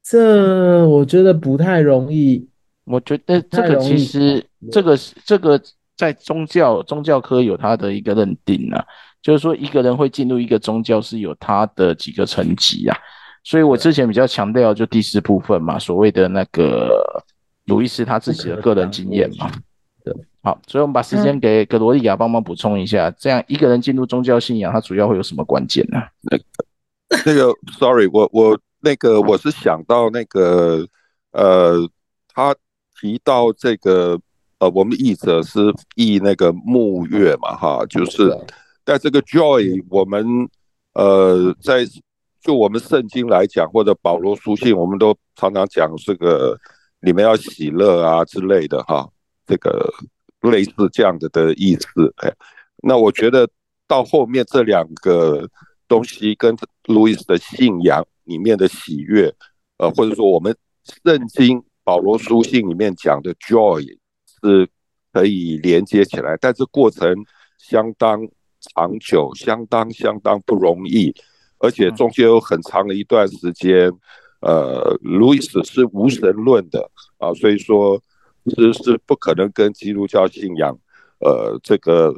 [0.03, 2.49] 这我觉得不太容易。
[2.85, 5.61] 我觉得这个其实这个这个
[5.95, 8.83] 在宗教宗教科有它的一个认定啊，
[9.21, 12.97] 就是说一个人会进入一个宗教是有他的几个层级啊。
[13.44, 17.24] 所以我之前比较强调就第四部分嘛，所谓的那个
[17.66, 19.50] 鲁伊斯他自己的个人经验嘛。
[20.05, 26.02] 对好，所以我们把时间给格罗利亚帮忙补充一下，这样一个人进入宗教信仰，他主要会有什么关键呢？
[26.22, 26.44] 那个，
[27.24, 30.85] 那个，sorry，我我那个我是想到那个，
[31.31, 31.88] 呃，
[32.35, 32.52] 他
[33.00, 34.20] 提到这个，
[34.59, 38.28] 呃，我们译者是译那个木月嘛，哈，就是
[38.85, 40.26] 在这个 joy，我们
[40.94, 41.85] 呃，在
[42.42, 46.59] 就我们圣经来讲，或者保罗书信，我们都常常讲这个
[47.00, 49.09] 你们要喜乐啊之类的，哈，
[49.46, 49.92] 这个。
[50.50, 52.35] 类似这样的的意思，哎，
[52.83, 53.48] 那我觉得
[53.87, 55.48] 到后面这两个
[55.87, 56.52] 东西跟
[56.88, 59.33] 路易斯的信仰里面的喜悦，
[59.76, 60.52] 呃，或者说我们
[61.05, 63.87] 圣经保罗书信里面讲的 joy
[64.42, 64.68] 是
[65.12, 67.14] 可以连接起来，但是过程
[67.57, 68.26] 相当
[68.74, 71.14] 长久，相当相当不容易，
[71.62, 73.90] 而且中间有很长的一段时间，
[74.40, 78.03] 呃，路易斯是无神论的啊，所以说。
[78.57, 80.77] 是是不可能跟基督教信仰，
[81.20, 82.12] 呃，这个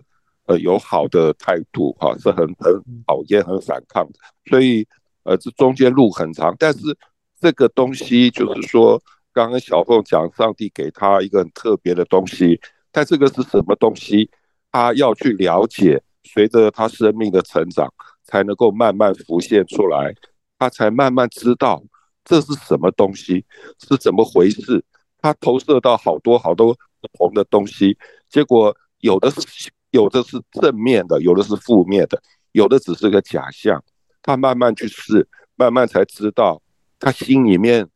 [0.46, 4.14] 呃有好的态度哈、啊，是很很讨厌、很反抗的。
[4.46, 4.88] 所以
[5.24, 6.57] 呃，这中间路很长。
[6.59, 6.96] 但是
[7.38, 8.98] 这个东西就是说，
[9.35, 12.59] 刚刚小凤讲，上帝给他一个很特别的东西，
[12.90, 14.30] 但这个是什么东西？
[14.72, 17.92] 他要去了解，随着他生命的成长，
[18.24, 20.14] 才能够慢慢浮现出来，
[20.58, 21.82] 他才慢慢知道
[22.24, 23.44] 这是什么东西，
[23.78, 24.84] 是怎么回事。
[25.20, 27.96] 他投射到好多好多不同的东西，
[28.28, 33.82] 结果有的是有的是正面的，有的是负面的，有的只是个假象。
[34.20, 36.60] 他慢慢去试，慢慢才知道
[36.98, 37.87] 他心里面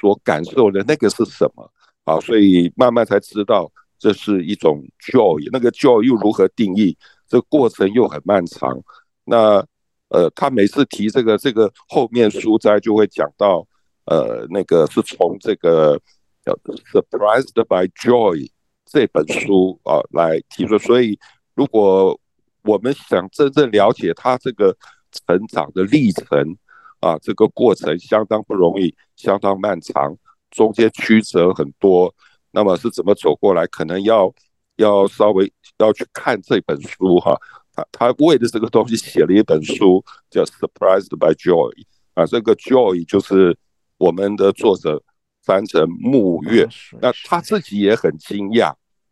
[0.00, 1.70] 所感受的那个是什么
[2.04, 5.48] 啊，所以慢慢才知道这是一种 joy。
[5.52, 6.96] 那个 joy 又如何定义？
[7.28, 8.80] 这过程又很漫长。
[9.24, 9.64] 那
[10.12, 13.66] 呃，他每次提这个这个后面书斋就会讲到，
[14.04, 16.00] 呃，那个是从这个。
[16.44, 16.52] 叫
[16.90, 18.36] 《Surprised by Joy》
[18.84, 20.76] 这本书啊，来提出。
[20.76, 21.16] 所以，
[21.54, 22.18] 如果
[22.64, 24.76] 我们想真正了解他这个
[25.12, 26.56] 成长的历程
[26.98, 30.16] 啊，这个过程相当不容易，相当漫长，
[30.50, 32.12] 中间曲折很多。
[32.50, 33.64] 那么是怎么走过来？
[33.68, 34.34] 可能要
[34.74, 35.48] 要稍微
[35.78, 37.38] 要去看这本书哈。
[37.74, 41.72] 他他为了这个东西写了一本书，叫《Surprised by Joy》
[42.14, 42.26] 啊。
[42.26, 43.56] 这个 Joy 就是
[43.98, 45.02] 我们的作者。
[45.44, 46.68] 翻成木月，
[47.00, 48.68] 那他自己也很惊讶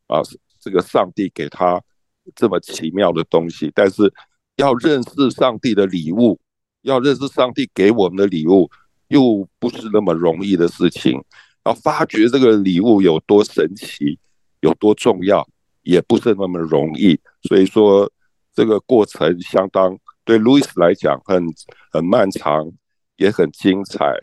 [0.07, 0.23] 啊！
[0.61, 1.83] 这个上帝给他
[2.37, 4.15] 这么奇妙的东西，但是
[4.55, 6.39] 要认识上帝的礼物，
[6.83, 8.71] 要认识上帝给我们的礼物，
[9.09, 11.21] 又不是那么容易的事情。
[11.65, 14.17] 要发觉这个礼物有多神奇，
[14.61, 15.45] 有多重要，
[15.83, 17.19] 也不是那么容易。
[17.43, 18.09] 所以说，
[18.55, 21.45] 这个过程相当对路易斯来讲很
[21.93, 22.71] 很漫长，
[23.17, 24.15] 也很精彩，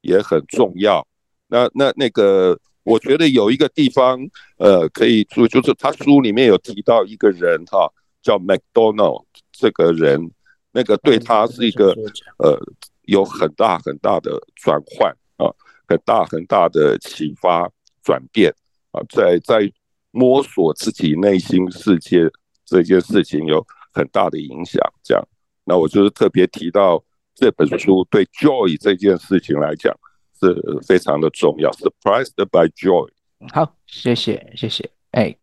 [0.00, 1.06] 也很重要。
[1.48, 4.18] 那那那个，我觉得有一个地方，
[4.58, 7.92] 呃，可以注，就是他书里面有提到一个人哈，
[8.22, 10.30] 叫 McDonald 这个人，
[10.72, 11.94] 那个对他是一个
[12.38, 12.58] 呃，
[13.02, 15.52] 有很大很大的转换啊，
[15.86, 17.70] 很大很大的启发。
[18.04, 18.52] 转变
[18.90, 19.72] 啊，在在
[20.10, 22.28] 摸索自己内心世界
[22.72, 24.80] 这件事情有很大的影响。
[25.02, 25.22] 这样，
[25.64, 27.04] 那我就是特别提到
[27.34, 29.94] 这本书对 joy 这件事情来讲
[30.40, 30.56] 是
[30.86, 31.70] 非常的重要。
[31.72, 33.08] Surprised by joy。
[33.52, 34.90] 好，谢谢谢谢。
[35.10, 35.36] 哎，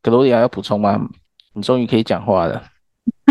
[0.00, 0.98] 格罗利亚要补充吗？
[1.52, 2.64] 你终于可以讲话了。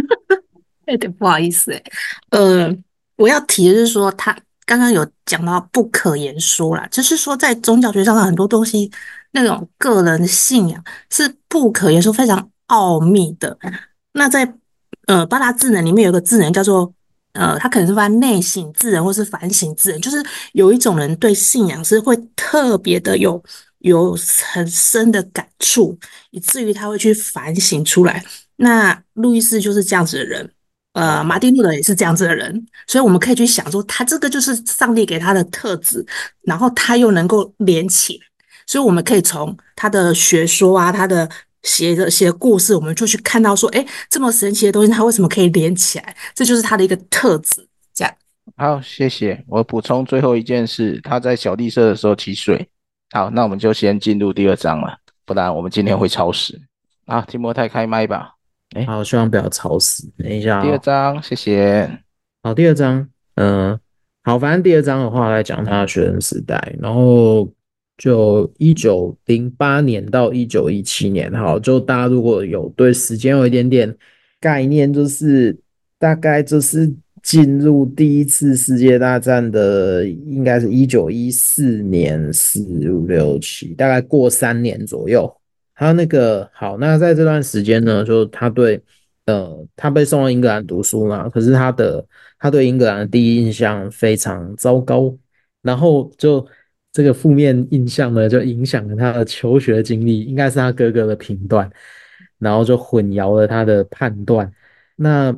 [0.85, 1.83] 有点不好意思哎，
[2.31, 2.75] 呃，
[3.15, 8.91] 我要提的是说，他刚刚有讲到不可言说啦，就是说在宗教学上的很多东西，
[9.31, 13.55] 那种个人信仰是不可言说，非常奥秘的。
[14.13, 14.51] 那在
[15.05, 16.91] 呃八大智能里面有个智能叫做
[17.33, 20.17] 呃，他可能是翻内省智能或是反省智能，就是
[20.53, 23.41] 有一种人对信仰是会特别的有
[23.79, 24.17] 有
[24.51, 25.95] 很深的感触，
[26.31, 28.25] 以至于他会去反省出来。
[28.55, 30.49] 那路易斯就是这样子的人。
[30.93, 36.03] 呃，马丁路德也是这样子的人，所以我们可以去想说，他这个就是上帝给他的特质，
[36.41, 38.19] 然后他又能够连起，
[38.65, 41.29] 所以我们可以从他的学说啊，他的
[41.63, 46.15] 写的写的故事，我们就去看到说，哎，这么神奇的东西，它为什么可以连起来？
[46.33, 47.67] 这就是它的一个特质。
[47.93, 48.13] 这样。
[48.55, 49.43] 好，谢谢。
[49.47, 52.67] 我补充最后一件事，他在小丽舍的时候起水。
[53.11, 56.59] 好，那我们就先进入第二章了，不然我们今天会超时。
[57.05, 58.33] 啊，提摩太开麦吧。
[58.75, 60.07] 哎，好，希望不要吵死。
[60.17, 61.89] 等一下，第二章，谢谢。
[62.43, 63.79] 好，第二章，嗯，
[64.23, 67.49] 好，反正第二章的话来讲他的学生时代，然后
[67.99, 73.93] 就一九零八年到一九一七年，好，就大家如果有对时间有一点点
[74.39, 75.55] 概念，就是
[75.99, 85.29] 大概就是进入第一次世界大战的，应该是一九一四年四五六七，大概过三年左右。
[85.75, 88.81] 他那个好，那在这段时间呢，就他对，
[89.25, 92.05] 呃，他被送到英格兰读书嘛，可是他的
[92.39, 95.13] 他对英格兰的第一印象非常糟糕，
[95.61, 96.45] 然后就
[96.91, 101.69] 这个负面印象呢，就影响了他的求学经历，应该是他哥哥的评断，
[102.37, 104.51] 然后就混淆了他的判断。
[104.95, 105.35] 那，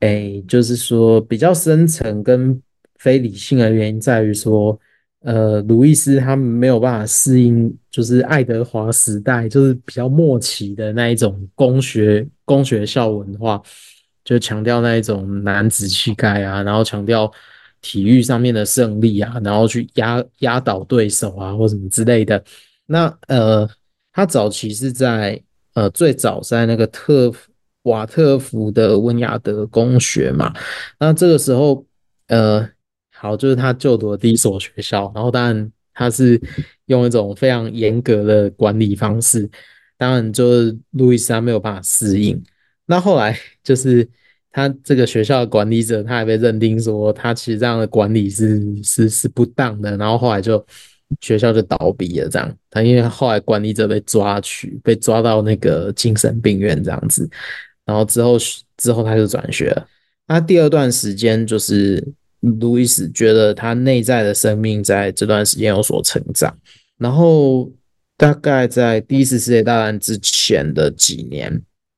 [0.00, 2.60] 哎，就是说比较深层跟
[2.98, 4.78] 非理性的原因在于说。
[5.26, 13.58] 呃，路易斯他没有办法适应，就是爱德华时代，就是比较末期的那一种公学公学校文化，
[14.22, 17.32] 就强调那一种男子气概啊，然后强调
[17.84, 22.42] 体育上面的胜利啊，然后去压压倒对手啊，或什么之类的。
[22.86, 23.68] 那呃，
[24.10, 25.38] 他早期是在
[25.74, 27.30] 呃最早在那个特
[27.82, 30.50] 瓦特福的温亚德公学嘛，
[30.98, 31.84] 那这个时候
[32.28, 32.66] 呃。
[33.16, 36.38] 好，就是他就读的第一所学校，然后当然他是
[36.86, 39.48] 用一种非常严格的管理方式，
[39.96, 42.42] 当然就是路易斯他没有办法适应。
[42.84, 44.06] 那后来就是
[44.54, 50.64] 他这个学校的管理者，他还被认定说他其实这样的管理是是是不当的，然后后来就
[51.20, 52.28] 学校就倒闭了。
[52.28, 57.28] 这样，他因为后来管理者被抓去，被抓到那个精神病院这样子，
[57.84, 58.38] 然后之后
[58.76, 59.86] 之后他就转学了。
[60.28, 62.14] 那第二段时间就是。
[62.60, 66.54] 路易斯觉得他内在的生命在这段时间有所成长，
[66.98, 67.72] 然后
[68.18, 71.50] 大概在第一次世界大战之前的几年，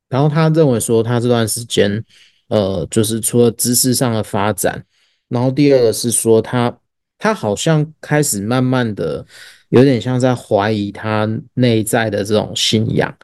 [0.08, 2.00] 然后他认为说他这段时间，
[2.48, 4.84] 呃，就是除了知识上的发展，
[5.28, 6.78] 然后第二个是说他
[7.18, 9.24] 他好像开始慢慢的
[9.68, 13.16] 有点像在怀疑他内在的这种信仰。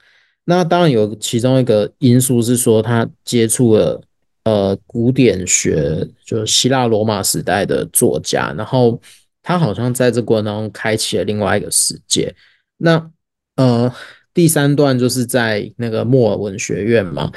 [0.45, 4.01] 那当然有其中一个因素是说他接触了。
[4.45, 9.01] 呃，古典学就是希腊罗马时代的作家，然后
[9.41, 12.35] 他好像在这过程当中开启了另外一个世界。
[12.79, 13.09] 那
[13.55, 13.95] 呃，
[14.35, 17.31] 第三段就是在那个莫尔文学院嘛。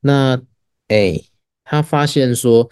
[0.00, 0.40] 那
[0.88, 1.20] 哎，
[1.64, 2.68] 他发现说，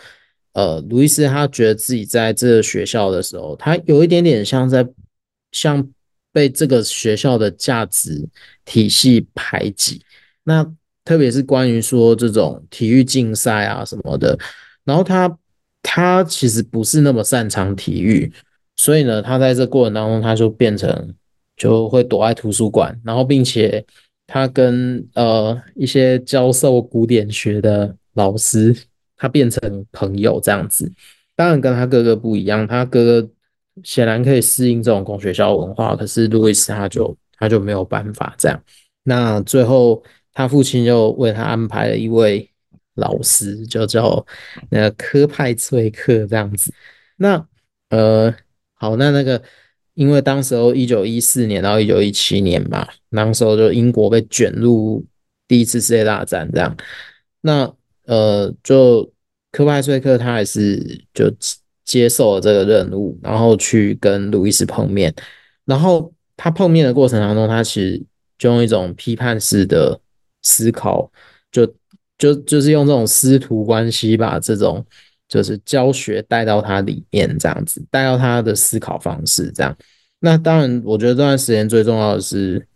[0.53, 4.87] 呃，路易斯他觉得自己在这个学校的时候，他有一点点像在
[5.53, 5.87] 像
[6.33, 8.29] 被这个学校的价值
[8.65, 10.03] 体系排挤。
[10.45, 10.67] 那
[11.05, 14.39] 特别是关于说这种体育竞赛啊什么的，
[14.85, 15.39] 然后他
[15.83, 18.33] 他其实不是那么擅长体育，
[18.77, 21.15] 所以呢，他在这过程当中他就变成
[21.57, 23.85] 就会躲在图书馆，然后并且
[24.27, 28.77] 他跟呃一些教授古典学的老师，
[29.17, 30.93] 他变成朋友这样子。
[31.37, 33.31] 当然跟他哥哥不一样，他哥哥
[33.85, 38.63] 显然可以适应这种公学校文化，可是路易斯他就他就没有办法这样。
[39.05, 40.03] 那最后。
[40.39, 42.47] 他父亲又为他安排了一位
[42.97, 44.27] 老师，就叫
[44.69, 46.71] 那科派翠克这样子。
[47.17, 47.43] 那
[47.89, 48.31] 呃，
[48.75, 49.43] 好，那那个，
[49.95, 55.03] 因为当时候一九一四年到一九一七年嘛，那时候就英国被卷入
[55.49, 56.77] 第一次世界大战这样。
[57.41, 57.75] 那
[58.07, 59.09] 呃，就
[59.53, 61.31] 科派瑞克他还是就
[61.85, 65.15] 接受了这个任务，然后去跟路易斯碰面，
[65.65, 68.03] 然后他碰面的过程当中，他其实
[68.39, 69.99] 就用一种批判式的
[70.43, 71.11] 思考，
[71.53, 71.67] 就
[72.19, 74.85] 就就是用这种师徒关系把这种
[75.29, 79.77] 就是教学带到他里面，这样子带到他的思考方式，这样。
[80.19, 82.67] 那当然，我觉得这段时间最重要的是，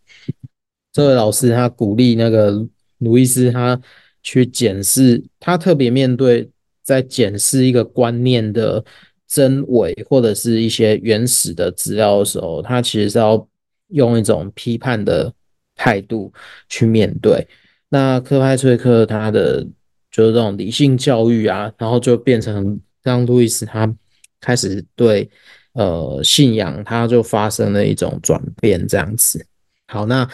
[0.92, 2.50] 这位老师他鼓励那个
[2.98, 3.80] 路易斯他
[4.22, 6.48] 去检视，他特别面对
[6.82, 8.84] 在检视一个观念的
[9.26, 13.48] 真伪或者是一些原始的资料的时候，他其实是要
[13.88, 15.32] 用一种批判的
[15.74, 16.32] 态度
[16.68, 17.46] 去面对。
[17.88, 19.62] 那科派崔克他的
[20.10, 23.92] 就是这种理性教育啊，然后就变成让路易斯他
[24.40, 25.30] 开始对。
[25.72, 29.46] 呃，信仰他就发生了一种转变，这样子。
[29.86, 30.28] 好，那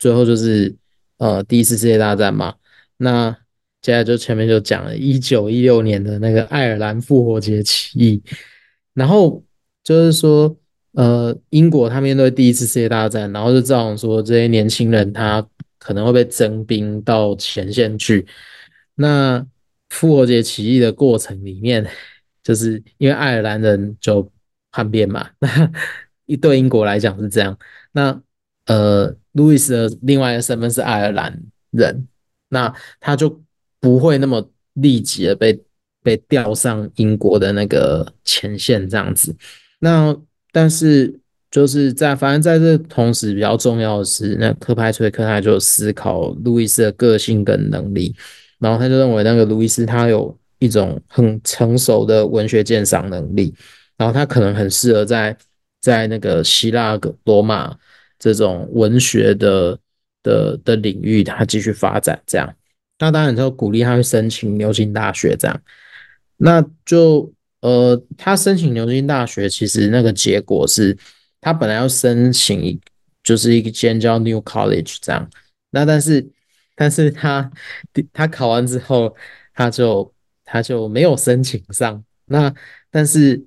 [0.00, 0.74] 最后就是
[1.18, 2.52] 呃，第一次世界大战嘛。
[3.02, 3.30] 那
[3.80, 8.22] 接下来就前面就讲了，一九一六年的那个爱尔兰复活节起义。
[8.92, 9.42] 然后
[9.82, 10.54] 就是说，
[10.92, 15.46] 呃，英国他面对第一次世界大战，然后就造成说这些年轻人他
[15.78, 18.26] 可能会被征兵到前线去。
[18.96, 19.44] 那
[19.88, 21.88] 复活节起义的过程里面，
[22.42, 24.30] 就是因为爱尔兰人就
[24.70, 25.48] 叛变嘛，那
[26.26, 27.58] 一对英国来讲是这样。
[27.92, 28.20] 那
[28.66, 31.40] 呃，路易斯的另外一个身份是爱尔兰
[31.70, 32.06] 人，
[32.50, 32.70] 那
[33.00, 33.40] 他就
[33.80, 35.58] 不会那么立即的被
[36.02, 39.34] 被调上英国的那个前线这样子。
[39.78, 40.14] 那
[40.52, 41.18] 但是
[41.50, 48.14] 就是在反正在这同时比较重要的是，那科派崔克他就思考路易斯的个性跟能力，
[48.58, 53.54] 然后他就认为那个路易斯他有一种很成熟的文学鉴赏能力。
[53.96, 55.36] 然后他可能很适合在
[55.82, 57.76] 在那个希腊、罗马
[58.18, 59.78] 这种文学的
[60.22, 62.54] 的的领域，他继续发展这样。
[62.98, 65.62] 那当然就鼓励他去申请牛津大学这样。
[66.36, 70.96] 那就呃，他申请牛津大学，其实那个结果是
[71.40, 72.80] 他本来要申请
[73.22, 75.28] 就是一间叫 New College 这样。
[75.70, 76.28] 那但是
[76.74, 77.50] 但是他
[78.12, 79.14] 他考完之后，
[79.54, 80.14] 他就
[80.44, 82.04] 他就没有申请上。
[82.26, 82.54] 那
[82.90, 83.44] 但是。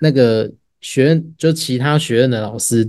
[0.00, 0.48] 那个
[0.80, 2.88] 学院就其他学院的老师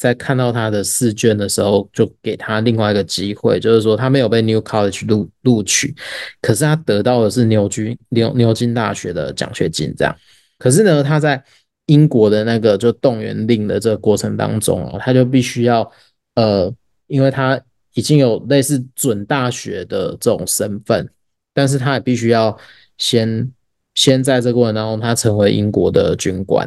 [0.00, 5.94] 在看到他的试卷的时候，就给他另外一个机会，就是说他没有被 New College 录录取，
[6.40, 10.16] 可是他得到的是牛津牛牛津大学的奖学金，这样。
[10.56, 11.44] 可是呢，他在
[11.84, 15.92] 英国的那个就动员令的这个过程当中哦，他就必须要
[16.36, 16.72] 呃，
[17.06, 17.60] 因为他
[17.92, 21.06] 已经有类似准大学的这种身份，
[21.52, 22.58] 但是他也必须要
[22.96, 23.52] 先。
[23.96, 26.66] 先在这个过程当中，他成为英国的军官，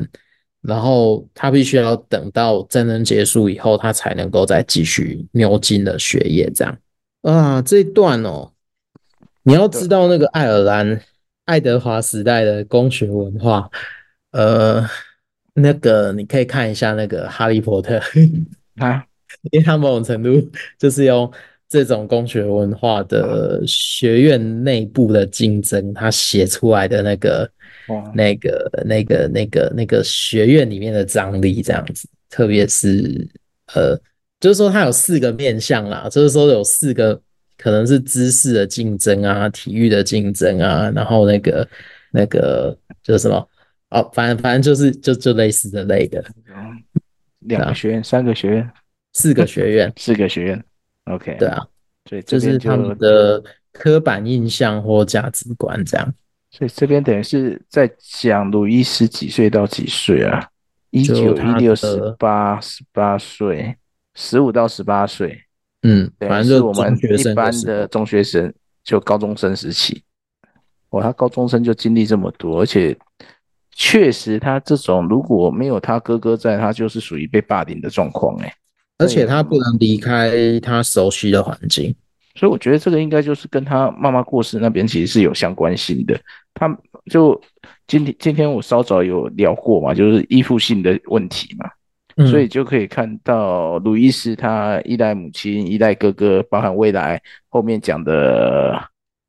[0.64, 6.50] 然后他必须要等到战争结束以后，他才能够再继续牛津的学业。
[6.56, 6.78] 这样
[7.22, 8.52] 啊，这一段哦，
[9.44, 11.02] 你要知道那个爱尔兰
[11.46, 13.70] 爱德华时代的公学文化，
[14.32, 14.84] 呃，
[15.54, 18.00] 那个你可以看一下那个哈利波特
[18.78, 19.06] 啊，
[19.52, 20.50] 因为他某种程度
[20.80, 21.32] 就是用。
[21.70, 27.50] 这种公学文化的学院内部的竞争，他写出来的那个、
[28.14, 33.28] 那个、那个、那个、那个学院里面的张力，这样子，特别是
[33.74, 34.00] 呃，
[34.40, 37.20] 就是说它有四个面向啦，就是说有四个
[37.58, 41.68] 可能是知识的竞争啊，体育的竞争啊，然后那个、
[42.12, 43.48] 那个就是什么
[43.90, 46.24] 哦，反正反正就是就就类似的类的，
[47.40, 48.70] 两个学院、三个学院、
[49.14, 50.64] 四个学院、 四个学院。
[51.06, 51.68] OK，对啊，
[52.10, 56.14] 所以这是他们的刻板印象或价值观这样。
[56.56, 60.48] 所以这边等于是在讲鲁伊斯几岁到几岁啊？
[60.92, 63.76] 一九一六十八十八岁，
[64.14, 65.36] 十五到十八岁。
[65.82, 70.04] 嗯，反正就我们一般的中学生，就高中生时期。
[70.92, 72.96] 哇，他高中生就经历这么多，而且
[73.72, 78.54] 确实他这种如果没有他哥哥在，他就是属于被霸凌的状况哎。
[79.00, 81.96] 而且他不能离开他熟悉的环境，
[82.36, 86.16] 所以我觉得这个应该就是跟他妈妈过世那边其实是有相关性的。
[86.54, 87.40] 他就
[87.88, 91.70] 今天今天我稍早有聊过嘛，就是依附性的问题嘛，
[92.16, 98.80] 嗯、所以就可以看到路易斯他依赖母亲、依赖哥哥，包含未来后面讲的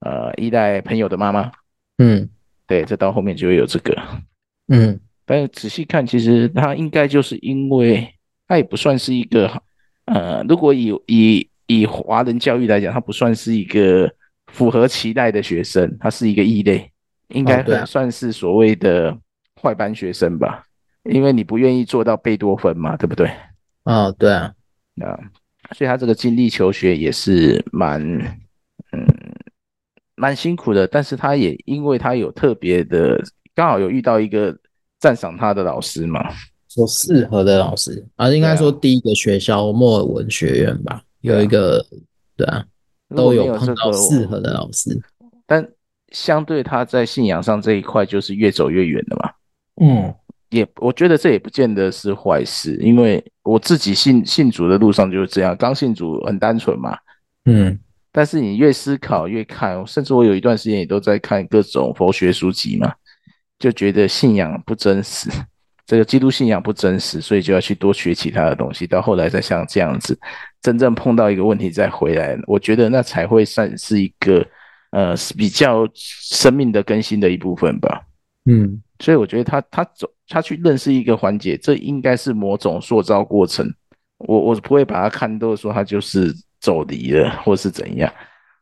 [0.01, 1.51] 呃依赖朋友的妈妈。
[1.99, 2.29] 嗯，
[2.67, 3.97] 对，这到后面就会有这个。
[4.69, 8.09] 嗯，但是仔细看，其实他应该就是因为。
[8.47, 9.51] 他也不算是一个，
[10.05, 14.09] 呃，如果以以以华人教育来讲，他不算是一个
[14.49, 16.91] 符合期待的学生，他是一个异类，
[17.29, 19.17] 应该算是所谓的
[19.61, 20.65] 坏班学生吧？
[21.05, 23.31] 因为你不愿意做到贝多芬嘛，对不对？
[23.85, 24.55] 哦，对啊，
[25.03, 25.19] 啊，
[25.77, 28.01] 所以他这个经历求学也是蛮，
[28.93, 29.07] 嗯，
[30.15, 33.21] 蛮辛苦的，但是他也因为他有特别的，
[33.55, 34.57] 刚好有遇到一个
[34.99, 36.33] 赞赏他的老师嘛。
[36.77, 41.85] 有适合的老师啊，应该说第一个学校莫尔文学院吧，有一个
[42.37, 42.65] 对啊，
[43.15, 45.01] 都有碰到适合的老师，
[45.47, 45.65] 但
[46.15, 49.31] 相对他在信仰上这一块就是越走越远的嘛。
[49.83, 50.15] 嗯，
[50.51, 56.97] 也我觉得这也不见得是坏事，因为我自己信信主的路上就是这样，刚信主很单纯嘛。
[57.47, 57.79] 嗯，
[58.13, 62.91] 但是你越思考越看，甚至我有一段时间也都在看各种佛学书籍嘛，
[63.59, 65.29] 就觉得信仰不真实。
[65.87, 68.87] 这个基督信仰不真实，所以就要去多学其他的东西。
[68.87, 70.19] 到后来再像这样子，
[70.63, 74.43] 真正碰到一个问题再回来，我觉得那才会算是一个
[74.95, 78.07] 呃比较生命的更新的一部分吧。
[78.47, 83.67] 嗯，所以我觉得他他走他去认识一个环节，这应该是某种塑造过程。
[84.19, 88.13] 我我不会把它看作说他就是走离了或是怎样，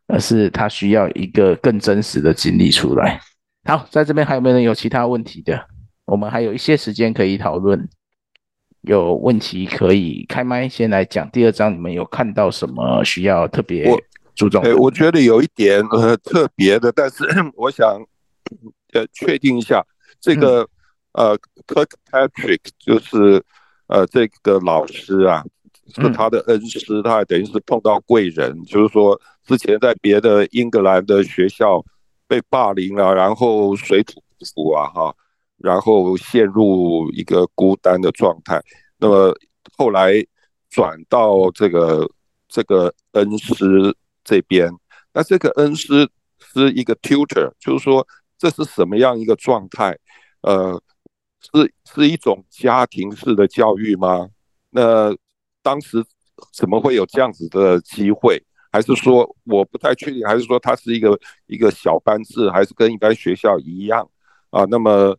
[0.07, 3.20] 而是他需要一个更真实的经历出来。
[3.64, 5.68] 好，在这边还有没有人有其他问题的？
[6.07, 7.89] 我们还有一些时间可以讨论，
[8.83, 11.30] 有问题可以开麦先来讲。
[11.30, 13.85] 第二章你们有看到什么需要特别
[14.35, 14.62] 注重？
[14.78, 17.24] 我觉得有一点呃特别的，但是
[17.55, 18.01] 我想
[18.93, 19.85] 呃确定一下，
[20.20, 20.68] 这个、
[21.12, 23.43] 嗯、呃 Kirkpatrick 就是
[23.87, 25.45] 呃这个老师啊，
[25.95, 31.85] 是他的恩师，嗯、他等于是碰到贵人，就是说之前在别的英格兰的学校
[32.26, 35.14] 被霸凌了，然后水土不服啊，哈。
[35.59, 38.61] 然后陷入一个孤单的状态，
[38.99, 39.33] 那么
[39.76, 40.14] 后来
[40.68, 42.11] 转到这个
[42.49, 43.95] 这个恩师
[44.33, 44.70] 这边，
[45.12, 46.09] 那这个恩师
[46.39, 48.07] 是一个 tutor，就是说
[48.39, 49.99] 这是什么样一个状态？
[50.41, 50.80] 呃，
[51.41, 54.30] 是是一种家庭式的教育吗？
[54.70, 55.14] 那
[55.62, 56.03] 当时
[56.53, 58.43] 怎么会有这样子的机会？
[58.70, 60.26] 还是说我不太确定？
[60.26, 62.49] 还是说他是一个一个小班制？
[62.51, 64.09] 还是跟一般学校一样
[64.51, 64.64] 啊？
[64.70, 65.14] 那么。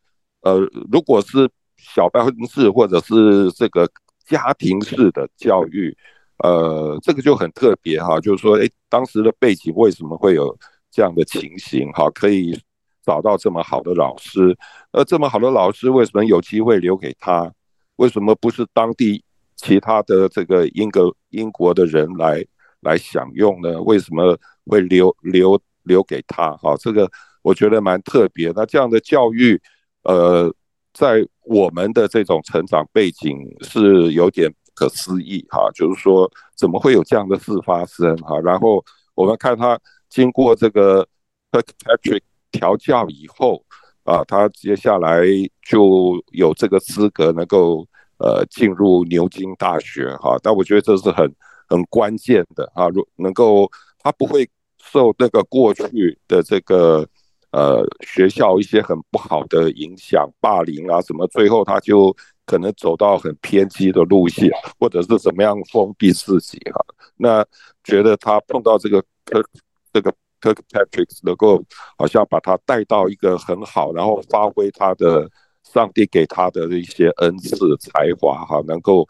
[0.46, 0.60] 呃，
[0.92, 3.90] 如果是小班制或者是这个
[4.28, 5.98] 家庭式的教育，
[6.44, 10.56] 呃，这个就很特别哈，就是说，哎，当时的背景为什么会有
[10.92, 11.90] 这样的情形？
[11.94, 12.56] 哈，可以
[13.04, 14.56] 找到这么好的老师，
[14.92, 17.52] 而这么好的老师为什么有机会留给他？
[17.96, 19.24] 为什么不是当地
[19.56, 22.46] 其他的这个英格英国的人来
[22.82, 23.82] 来享用呢？
[23.82, 26.56] 为什么会留留留给他？
[26.58, 27.10] 哈，这个
[27.42, 28.52] 我觉得蛮特别。
[28.56, 29.60] 那这样的教育。
[30.04, 30.54] 呃，
[30.92, 38.40] 在我们的这种成长背景是有点可思议哈，就是说怎么会有这样的事发生哈？
[38.40, 38.84] 然后
[39.16, 41.08] 我们看他经过这个
[41.52, 42.22] Kirkpatrick
[42.52, 43.64] 调教以后
[44.04, 45.24] 啊，他接下来
[45.62, 50.38] 就有这个资格能够呃进入牛津大学哈。
[50.42, 51.34] 但我觉得这是很
[51.68, 53.70] 很关键的啊，如能够
[54.00, 54.50] 他不会
[54.82, 57.08] 受那个过去的这个。
[57.56, 62.12] 呃，学校一些很不好的影响，霸凌啊什么，最后他就
[62.46, 66.86] 可能走到很偏激的路线，或者是怎么样封闭自己哈、
[67.18, 67.46] 那
[67.84, 69.46] 觉得他碰到这个 Kirk
[69.92, 71.64] 这个 Kirkpatrick 能够
[71.98, 75.30] 好像把他带到一个很好，然后发挥他的
[75.64, 79.08] 上帝给他的一些恩赐才华哈，能够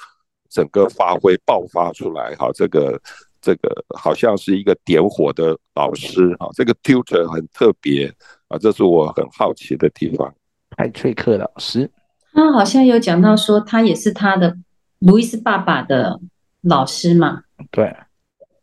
[0.49, 2.99] 整个发挥爆发出来哈、这个。
[3.45, 8.07] 这个好像是一个点火的老师啊，这个 tutor 很特别
[8.47, 10.33] 啊，这是我很好奇的地方。
[10.77, 11.91] 派翠克老师，
[12.33, 14.57] 他好像有讲到说，他也是他的
[14.99, 16.19] 路易斯爸爸的
[16.61, 17.43] 老师嘛。
[17.71, 17.95] 对，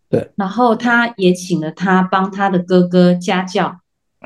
[0.08, 0.30] 对。
[0.36, 3.80] 然后他也请了他帮他的哥哥家教，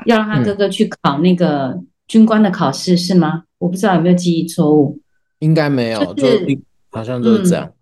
[0.05, 3.43] 要让他哥哥去考那个军官的考试，是吗？
[3.59, 4.99] 我不知道有没有记忆错误。
[5.39, 6.59] 应该没有，就是就
[6.91, 7.65] 好像就是这样。
[7.65, 7.73] 嗯、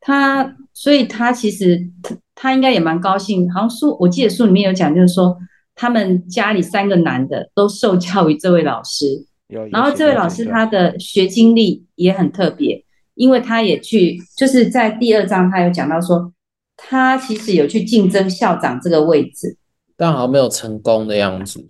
[0.00, 0.56] 他。
[0.74, 5.36] 所以他其实他他应该也蛮高兴，好像书我记得书里面有讲，就是说
[5.74, 9.26] 他们家里三个男的都受教于这位老师，
[9.70, 12.84] 然后这位老师他的学经历也很特别，
[13.14, 16.32] 因为他也去就是在第二章他有讲到说，
[16.76, 19.56] 他其实有去竞争校长这个位置，
[19.96, 21.68] 但好像没有成功的样子。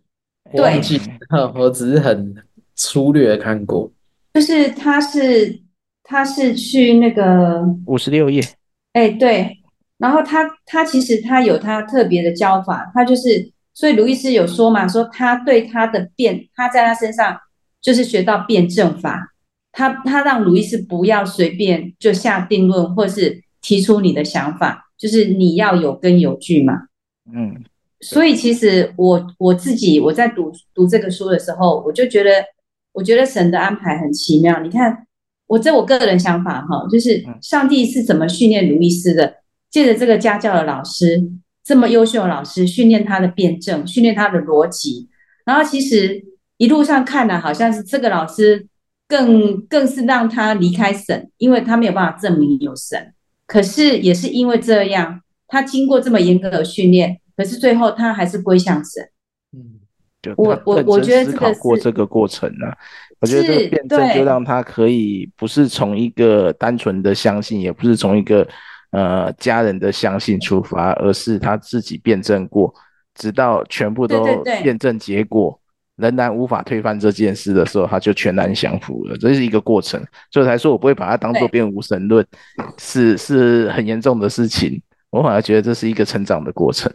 [0.54, 0.80] 对，
[1.54, 2.34] 我只是很
[2.76, 3.90] 粗略看过，
[4.34, 5.60] 就是他是
[6.02, 8.42] 他是去那个五十六页。
[8.92, 9.58] 哎，对，
[9.96, 17.38] 然后他他其实他有他特别的教法，他就是，所以卢医师有说嘛，说他对他的变，他在他身上
[17.82, 19.34] 就是学到辩证法，
[19.72, 26.84] 他他让鲁医师不要随便就下定论，或是提出你的想法，就是你要有根有据嘛。
[27.34, 27.62] 嗯，
[28.00, 32.30] 所以其实我我自己我在读读这个书的时候，我就觉得，
[32.92, 35.06] 我觉得神的安排很奇妙，你看。
[35.48, 39.34] 我这我个人想法哈，就是上帝是怎么训练鲁医师的？
[39.70, 41.22] 借着这个家教的老师，
[41.62, 45.10] 这么优秀的老师，训练他的辩证，训练他的逻辑。
[45.44, 46.24] 然后其实
[46.62, 48.64] 一路上看来，好像是这个老师
[49.08, 53.12] 更更是让他离开神，因为他没有办法证明有神。
[53.46, 59.02] 可是也是因为这样，他经过这么严格的训练，可是最后他还是归向神。
[59.52, 59.80] 嗯，
[60.22, 62.78] 就我我我觉得这个过这个过程呢、啊，
[63.18, 68.46] 我觉得这个辩证就让他可以不是从一个单纯的相信，也不是从一个
[68.92, 72.72] 呃家人的相信出发，而是他自己辩证过，
[73.16, 74.24] 直到全部都
[74.64, 75.58] 验证结果。
[75.96, 79.16] 仍然无法推翻这件事的时候，他就全然降服了。
[79.18, 82.26] 这是一个过程，所以才说我不会把它当做变无神论，
[82.78, 84.80] 是是很严重的事情。
[85.10, 86.90] 我反而觉得这是一个成长的过程。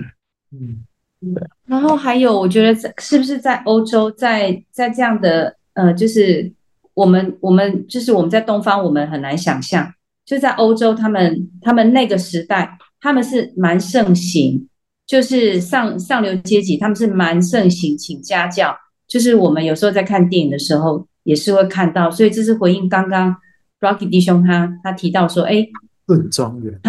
[0.51, 0.83] 嗯，
[1.21, 1.47] 对。
[1.67, 6.51] 然后还有，我觉得在是不是在欧洲，在在这样的呃，就是
[6.95, 9.93] 我们我们就是我们在东方，我们很难想象，
[10.25, 14.67] 就在欧洲，他们他们那个时代，他们是蛮盛行，
[15.05, 18.75] 就是上上流阶级，他们是蛮盛行请家教。
[19.07, 23.35] 就是我们有时候在看电影的时候，也是会看到，所以这是回应刚刚
[23.79, 25.67] Rocky 弟兄他他提到说，哎，
[26.05, 26.79] 论庄园，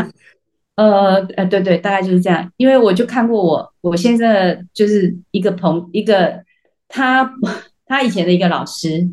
[0.75, 2.51] 呃呃，对对，大概就是这样。
[2.57, 6.43] 因为我就看过我我先生的就是一个朋一个
[6.89, 7.33] 他
[7.87, 9.09] 他以前的一个老师，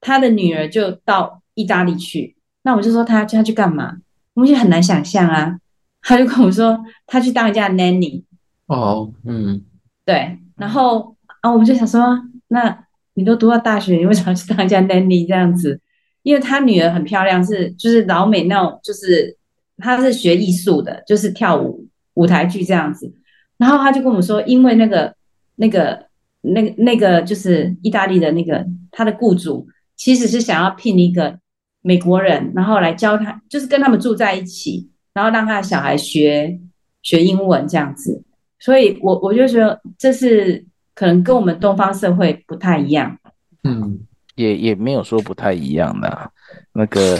[0.00, 3.96] 他的女儿就到意大利去，那我就说他他去干嘛？
[4.34, 5.58] 我们就很难想象啊。
[6.02, 8.22] 他就跟我说他去当一家 nanny。
[8.66, 9.62] 哦，嗯，
[10.04, 12.00] 对，然后啊，我们就想说。
[12.48, 15.80] 那你都读到大学，你为什么去当家 nanny 这样子？
[16.22, 19.36] 因为他女儿很漂亮，是就是老美那种，就是
[19.78, 23.12] 他是学艺术的，就是跳舞舞台剧这样子。
[23.58, 25.14] 然后他就跟我们说，因为那个
[25.56, 26.06] 那个
[26.40, 29.66] 那个那个就是意大利的那个他的雇主，
[29.96, 31.38] 其实是想要聘一个
[31.82, 36.58] 美国人，然后来教他，就是跟他们住在一起，然后让他的小孩学
[37.02, 38.24] 学英文这样子。
[38.58, 40.64] 所以我我就觉得这是。
[40.94, 43.18] 可能跟我们东方社会不太一样，
[43.64, 44.00] 嗯，
[44.36, 46.30] 也也没有说不太一样的，
[46.72, 47.18] 那个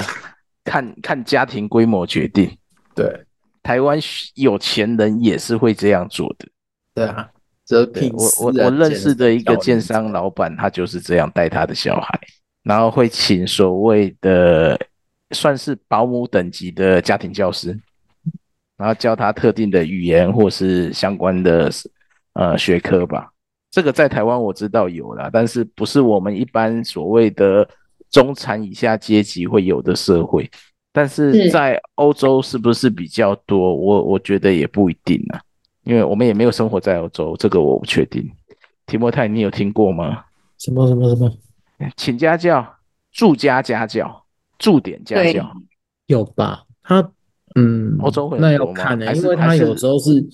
[0.62, 2.56] 看看家庭规模决定，
[2.94, 3.24] 对，
[3.62, 3.98] 台湾
[4.34, 6.46] 有钱人也是会这样做的，
[6.94, 7.28] 对啊，
[8.12, 12.20] 我我我认识的一个建商老板，他就是这样带他的小孩，
[12.62, 14.78] 然后会请所谓的
[15.32, 17.76] 算是保姆等级的家庭教师，
[18.76, 21.70] 然后教他特定的语言或是相关的
[22.34, 23.30] 呃学科吧。
[23.74, 27.68] 这个在台湾我知道有啦，但是不是我们一般所谓的
[28.08, 30.48] 中产以下阶级会有的社会，
[30.92, 33.74] 但是在欧洲是不是比较多？
[33.74, 35.42] 我我觉得也不一定啊，
[35.82, 38.30] 因为我们也没有生活在欧洲，这个我不确定。
[38.86, 40.22] 提莫泰，你有听过吗？
[40.56, 41.28] 什么什么什么？
[41.96, 42.64] 请家教、
[43.10, 44.24] 住家家教、
[44.56, 45.50] 驻点家教，
[46.06, 46.62] 有吧？
[46.84, 47.10] 他
[47.56, 50.24] 嗯，欧洲会那要看的，因为他有时候是。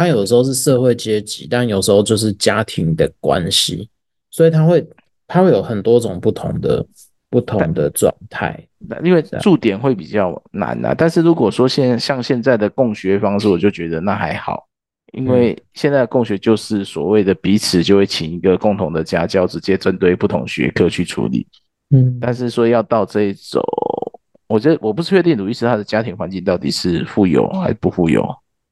[0.00, 3.86] 他有时候是社会阶级，但有时候就是家庭的关系，
[4.30, 4.82] 所以他会
[5.26, 6.82] 他会有很多种不同的
[7.28, 8.58] 不同的状态。
[9.04, 14.66] 因为驻点会比较难啊，但是如果说现像现在的共学方式，我就觉得那还好，
[15.12, 21.46] 因为现在的共学就是所谓的彼此就会请一个共同的家教，直接针对不同学科去处理。
[21.90, 23.62] 嗯，但是说要到这一种，
[24.48, 28.26] 我觉得我不是确定鲁伊斯他的家庭环境到底是富有还是不富有。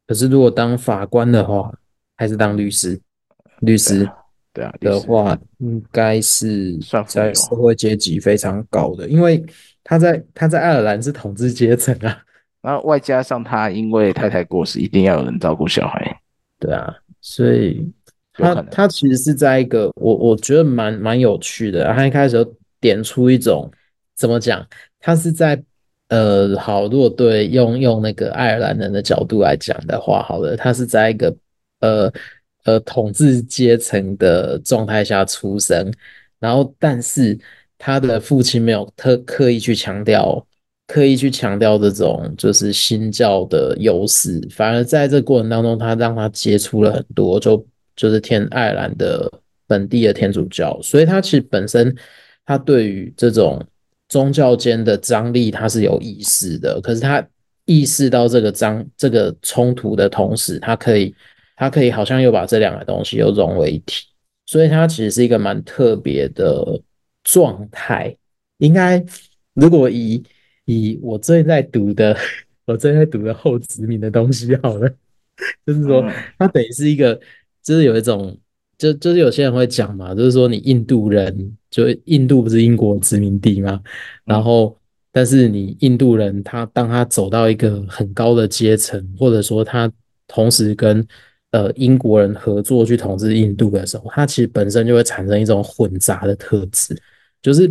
[0.09, 1.71] 可是，如果当法官的话，
[2.17, 2.99] 还是当律师？
[3.61, 4.09] 律师
[4.55, 9.45] 对啊的话，应该是算在社会阶级非常高的，因为
[9.85, 12.23] 他在他在爱尔兰是统治阶层啊。
[12.63, 16.21] 然后外加上他因为太太过世，一定要有人照顾小孩。
[16.59, 16.91] 对啊，
[17.21, 17.87] 所以
[18.33, 21.93] 他他其实是在一个我我觉得蛮蛮有趣的。
[21.93, 23.71] 他一开始就点出一种
[24.17, 24.67] 怎么讲，
[24.99, 25.63] 他是在。
[26.09, 31.37] 呃，好，如果对用用那个爱尔兰人的角度来讲的话，好了，他是在一个
[31.81, 32.13] 呃
[32.65, 35.93] 呃统治阶层的状态下出生，
[36.39, 37.39] 然后但是
[37.77, 40.47] 他的父亲没有特刻意去强调，
[40.87, 49.31] 刻意去强调这种就是新教的优势，反而在这过程当中，他让他接触了很多，就就是天爱尔兰的
[49.67, 51.95] 本地的天主教，所以他其实本身
[52.47, 53.63] 他对于这种。
[54.09, 57.27] 宗教间的张力，它是有意识的，可是他
[57.67, 61.15] 意识到这个张这个冲突的同时，他可以，
[61.57, 64.07] 他可以好像又把这两个东西又融为一体，
[64.47, 66.81] 所以它其实是一个蛮特别的
[67.23, 68.17] 状态。
[68.59, 69.05] 应该，
[69.53, 70.23] 如果以
[70.65, 72.17] 以我最近在读的，
[72.65, 74.89] 我最近在读的后殖民的东西好了，
[75.67, 76.03] 就是说，
[76.39, 77.21] 它等于是一个，
[77.63, 78.39] 就是有一种。
[78.79, 83.83] 就就是有些人会讲嘛，就是说你印度人，就印度不是英国殖民地吗？
[84.25, 84.75] 然后，
[85.11, 89.91] 但是你印度人他当他走到一个很高的阶层，或者说他
[90.29, 91.05] 同时跟
[91.51, 96.97] 呃英国人合作去统治印度的时候，他其实本身就会产生一种混杂的特质，
[97.43, 97.69] 就是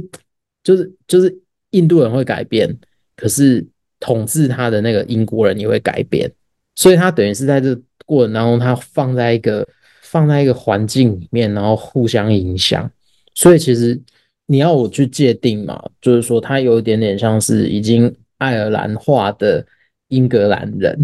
[0.62, 1.34] 就是就是
[1.70, 2.78] 印度人会改变，
[3.16, 3.66] 可是
[4.02, 6.30] 统治他的那个英国人也会改变，
[6.76, 7.74] 所以他等于是在这
[8.06, 9.66] 过程当中，他放在一个
[10.10, 12.90] 放在一个环境里面，然后互相影响。
[13.36, 14.00] 所以其实
[14.46, 19.66] 你要我去界定嘛，就是说他有一点点像是已经爱尔兰化的
[20.08, 20.98] 英格兰人，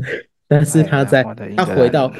[0.47, 1.23] 但是他在
[1.55, 2.11] 他回到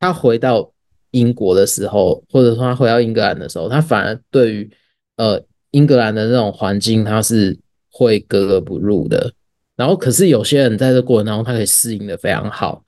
[0.00, 0.70] 他回到
[1.12, 4.70] 英国的时候，或者说他回到英格兰的时候，他反而对于
[5.16, 7.56] 呃英格兰的那种环境，他是
[7.90, 9.32] 会格格不入的。
[9.76, 12.84] 然后，可是有些人在这过程当中，他可以适应的非常好。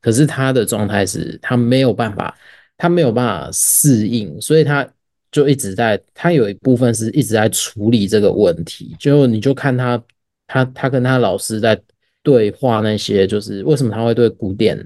[0.00, 2.34] 可是他的状态是，他没有办法，
[2.80, 4.88] 他没有办法适应，所以他
[5.30, 8.96] 就一直在，他有一部分是一直在处理这个问题。
[8.98, 10.02] 就你就看他，
[10.46, 11.78] 他他跟他老师在
[12.22, 14.76] 对话，那些就是为什么他会对古典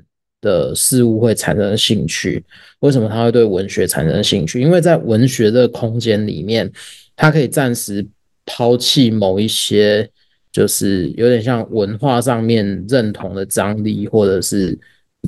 [0.40, 2.45] 的事物会产生兴趣？
[2.80, 4.61] 为什么他会对文学产生兴趣？
[4.61, 6.68] 因为在文学的空间里面，
[7.14, 8.05] 他可以暂时
[8.45, 10.11] 抛弃某一些。
[10.55, 14.78] 就是有点像文化上面认同的张力，或者是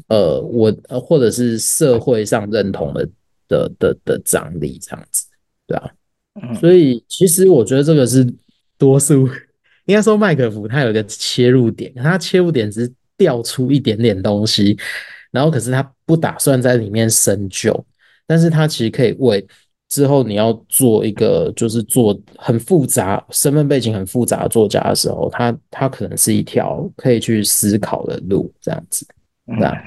[0.08, 3.08] 呃我呃或者是社会上认同的
[3.48, 5.24] 的的的张力这样子，
[5.66, 5.90] 对啊，
[6.60, 8.26] 所以其实我觉得这个是
[8.78, 9.28] 多数
[9.86, 14.76] 应该说麦克福他有一个切入点，他切入点只是调出一点点东西，
[15.30, 17.86] 然后可是他不打算在里面深究，
[18.26, 19.46] 但是他其实可以为。
[19.88, 29.06] 之后你要做一个，就是做很复杂、身份背景很复杂的作家的时候，他他可能是一条可以去思考的路，这样子，
[29.46, 29.84] 对吧？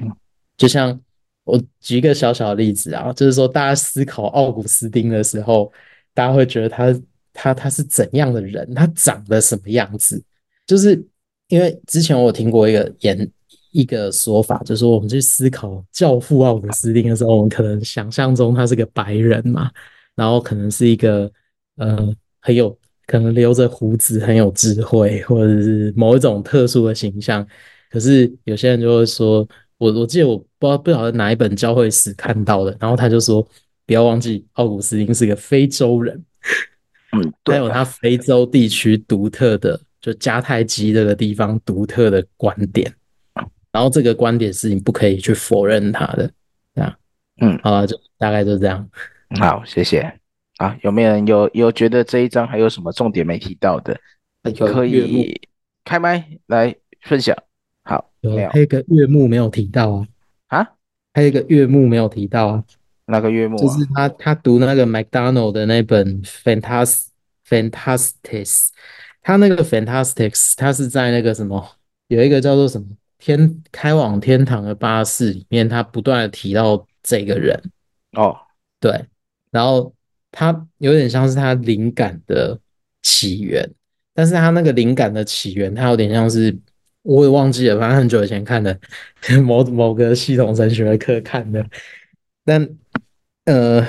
[0.58, 1.00] 就像
[1.44, 5.72] 我举一个小小的例子啊，就是说大家思考奥古斯丁的时候，
[6.14, 7.02] 大家会觉得他
[7.34, 8.74] 他他是怎样的人？
[8.74, 10.24] 他长得什么样子？
[10.66, 11.04] 就是
[11.48, 13.32] 因为之前我听过一个演。
[13.72, 19.70] 一个说法就是说，我们去思考教父奥古斯丁的时候，我们可能想象中他是个白人嘛，
[20.16, 21.32] 然后可能是一个
[21.76, 27.48] 呃很有可能留着胡子、很有智慧，或者是某一种特殊的形象。
[27.90, 33.42] 可是有些人就会说，我我记得我不知道不晓得哪一本教会史看到的，然后他就说，
[33.86, 36.24] 不要忘记奥古斯丁是个非洲人，
[37.14, 42.94] 嗯，还有他非洲地区独特的，就迦太基这个地方独特的观点。
[43.72, 46.32] 然后这个观点是你不可以去否认他的，
[46.74, 46.96] 这样，
[47.42, 48.90] 嗯，好，就大概就这样。
[49.40, 50.12] 好，谢谢。
[50.58, 53.98] 啊，有没有人有有觉得这一章还有什么重点没提到的？
[54.74, 55.40] 可以
[55.86, 57.36] 开麦来分享。
[57.90, 58.50] 好，有没有？
[58.50, 60.08] 还有一个岳母没有提到啊？
[60.48, 60.68] 啊？
[61.14, 62.64] 还有一个岳母没有提到啊？
[63.06, 63.58] 那个岳母？
[63.58, 67.08] 就是他他读那个 McDonald 的那本 Fantastic
[67.48, 68.68] Fantastics，
[69.24, 71.68] 他那个 Fantastics，他是在那个什么，
[72.10, 72.88] 有一个叫做什么？
[73.18, 77.60] 天开往天堂的巴士里面，他不断的提到这个人
[78.14, 78.38] 哦，
[78.80, 79.08] 对，
[79.52, 79.94] 然后
[80.32, 82.58] 他有点像是他灵感的
[83.02, 83.70] 起源，
[84.14, 86.58] 但是他那个灵感的起源，他有点像是
[87.04, 88.78] 我也忘记了，反正很久以前看的
[89.44, 91.66] 某某个系统神学课看的，
[92.46, 92.70] 但
[93.46, 93.86] 呃，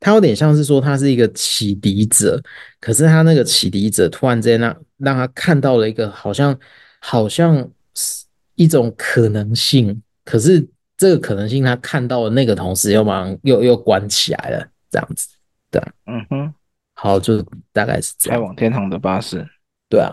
[0.00, 2.42] 他有点像是说他是一个启迪者，
[2.80, 6.58] 可是他那个启迪者突然间让让他看到了一个好像
[7.00, 8.22] 好像是。
[8.54, 10.64] 一种可能性，可是
[10.98, 15.26] 这个可能性他看到了那个同时又马上又又关起来了，这样子，
[15.70, 16.54] 对，嗯哼，
[16.94, 18.38] 好，就大概是这样。
[18.38, 19.44] 开往天堂的巴士，
[19.88, 20.12] 对啊，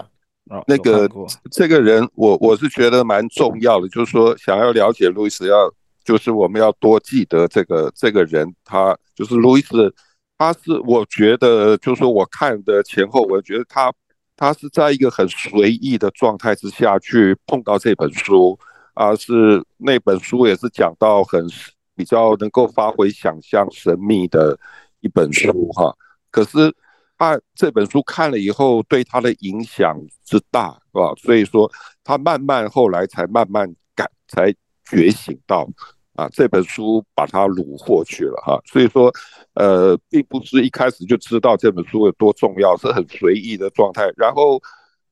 [0.68, 1.10] 那个
[1.52, 5.72] 这个人我我是觉得蛮重要的，就是说想要了解路易斯，要
[6.04, 9.93] 就是我们要多记得这个这个人，他就是路易斯，
[10.38, 13.93] 他是我觉得就是说我看的前后，我觉得他。
[14.41, 18.58] 他是在一个很随意的状态之下去碰到这本书，
[18.93, 21.45] 啊，是那本书也是讲到很
[21.93, 24.58] 比较能够发挥想象神秘的
[25.02, 25.93] 一本书哈。
[26.32, 26.74] 可是
[27.20, 29.95] 他这本书看了以后，对他的影响
[30.26, 31.13] 之大，是吧？
[31.17, 31.72] 所以说
[32.03, 34.51] 他慢慢后来才慢慢改，才
[34.89, 35.70] 觉醒到。
[36.15, 39.09] 啊，这本书把他虏获去了哈，所以说，
[39.53, 44.11] 呃，并不是一开始就知道这本书有多重要，是很随意的状态。
[44.17, 44.61] 然后，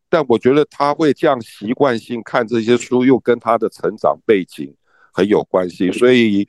[0.09, 4.75] 但我觉得他会这样习惯性看这些书，又跟他的成长背景
[5.13, 5.89] 很有关系。
[5.93, 6.45] 所以，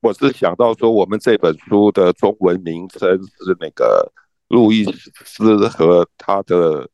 [0.00, 3.10] 我是想到说，我们这本书的中文名称
[3.44, 4.10] 是那个
[4.50, 4.84] 路易
[5.24, 6.86] 斯和他的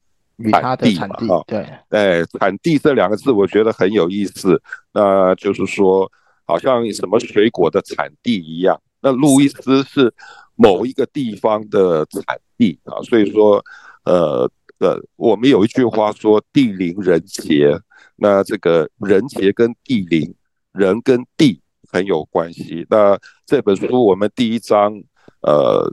[0.51, 4.63] 产地嘛，哈，对，哎，产地这两个字我觉得很有意思，
[4.95, 6.11] 那就是说。
[6.49, 10.15] 好像什么水果的产地一样，那路易斯是
[10.55, 13.61] 某一个地方的产地啊，所以说，
[14.05, 14.49] 呃
[14.79, 17.77] 呃，我们有一句话说地灵人杰，
[18.15, 20.33] 那这个人杰跟地灵，
[20.71, 22.87] 人跟地很有关系。
[22.89, 25.03] 那这本书我们第一章
[25.47, 25.89] 呃，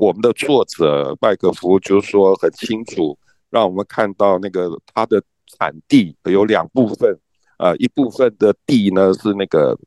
[0.00, 3.16] 我们的作者麦克夫就是说很清楚，
[3.50, 7.16] 让我们看到那个它的产地有两部分，
[7.56, 9.78] 啊、呃，一部分的地呢是那个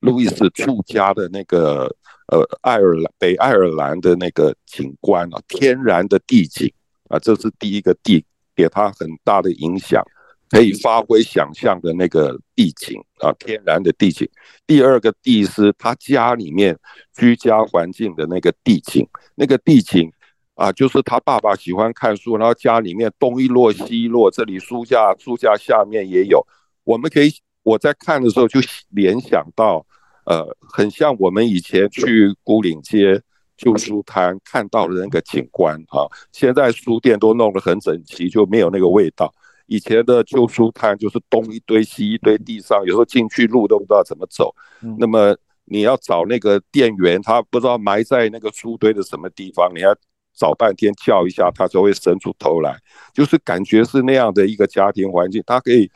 [0.00, 1.84] 路易斯住家的那个
[2.28, 6.70] 呃爱尔兰北爱尔兰的那个景观啊，天然的地景
[7.08, 8.22] 啊，这是第一个地，
[8.54, 10.04] 给他很大的影响。
[10.52, 14.28] 可以发挥想象的那个地景啊，天然的地景。
[14.66, 16.78] 第二个地是他家里面
[17.16, 20.12] 居家环境的那个地景，那个地景
[20.54, 26.46] 啊，就是他爸爸喜欢看书，然后家里面东一摞西一摞，这里书架书架下面也有。
[26.84, 27.32] 我们可以
[27.62, 29.86] 我在看的时候就联想到，
[30.26, 33.22] 呃，很像我们以前去牯岭街
[33.56, 36.04] 旧书摊看到的那个景观啊。
[36.30, 39.32] 现在书店都弄得很整齐，就没有那个味道。
[39.72, 44.54] 以前的旧书摊就是东一堆西一堆，地上有时候进去路都不知道怎么走。
[44.98, 49.96] 那么你要找那个店员，他不知道埋在那个书堆的什么地方，你要
[50.34, 52.76] 找半天叫一下，他就会伸出头来。
[53.14, 55.90] 就是感觉是那样的一个家庭环境，他可以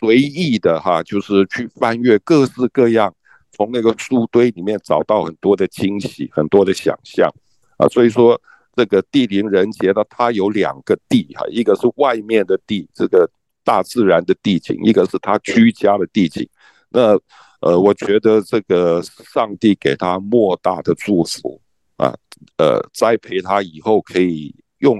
[0.00, 3.14] 随意的哈，就是去翻阅各式各样，
[3.52, 7.32] 从那个书堆里面找到很多的惊喜，很多的想象
[7.76, 8.40] 啊，所以说。
[8.74, 13.30] 这个地灵人杰呢，它有两个地哈，一个是外面的地，这个
[13.62, 16.48] 大自然的地景，一个是他居家的地景。
[16.88, 17.18] 那
[17.60, 21.60] 呃，我觉得这个上帝给他莫大的祝福
[21.96, 22.14] 啊，
[22.56, 24.98] 呃，栽培他以后可以用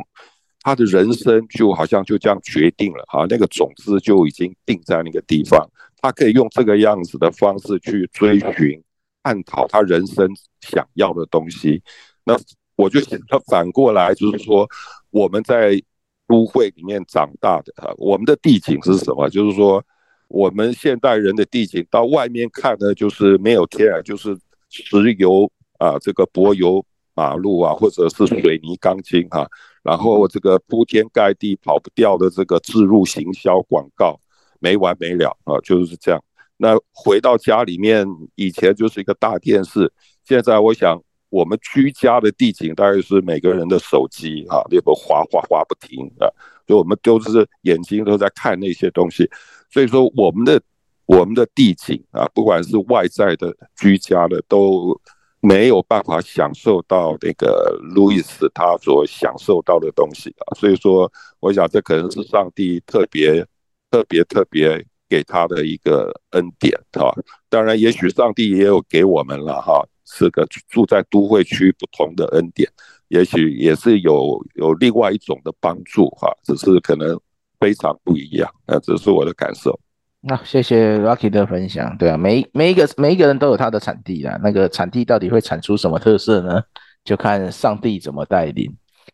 [0.61, 5.67] 他的人生，就好像就这样决定了哈，那个种子就已经定在那个地方，
[6.03, 8.83] 他可以用这个样子的方式去追寻、
[9.23, 11.83] 探讨他人生想要的东西。
[12.25, 12.39] 那。
[12.75, 14.67] 我就想他反过来，就是说
[15.11, 15.81] 我们在
[16.27, 19.29] 都会里面长大的哈，我们的地景是什么？
[19.29, 19.85] 就是说
[20.29, 24.35] 我们现代人的地景到外面看呢，就是没有天然，就是
[24.71, 26.83] 石油啊，这个柏油
[27.15, 29.47] 马路啊，或者是水泥钢筋哈，
[29.83, 34.19] 然后这个铺天盖地跑不掉的这个置入行销广告
[34.59, 36.23] 没完没了啊，就是这样。
[36.57, 39.93] 那回到家里面，以前就是一个大电视，
[40.25, 41.03] 现在我想。
[41.33, 46.29] 我们居家的地景大概是每个人的手机啊，那不滑滑滑不停啊，
[46.67, 49.27] 所以我们都是眼睛都在看那些东西，
[49.71, 50.61] 所以说我们的
[51.07, 55.01] 我们的地景啊，不管是外在的、居家的，都
[55.41, 61.11] 没有办法享受到那个路易斯他所享受到的东西啊，所以说
[61.41, 63.43] 我想这可能是上帝特别
[63.91, 67.11] 特别特别给他的一个恩典哈，
[67.49, 69.83] 当然也许上帝也有给我们了哈。
[70.15, 72.71] 是个住在都会区不同的恩典，
[73.09, 77.19] 也许也是有有另外一种的帮助哈，只是可能
[77.59, 79.79] 非常不一样，那这是我的感受。
[80.21, 86.63] 那、谢谢 Rocky 的分享，对啊，每每一个每一个人都有他的产地啦，那个产地到底会产出什么特色呢？
[87.05, 88.73] 就看上帝怎么带领。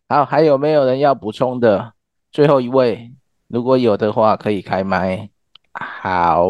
[0.09, 1.95] 好，还有没有人要补充的？
[2.31, 3.11] 最后一位，
[3.47, 5.31] 如果有的话可以开麦。
[5.73, 6.47] 好，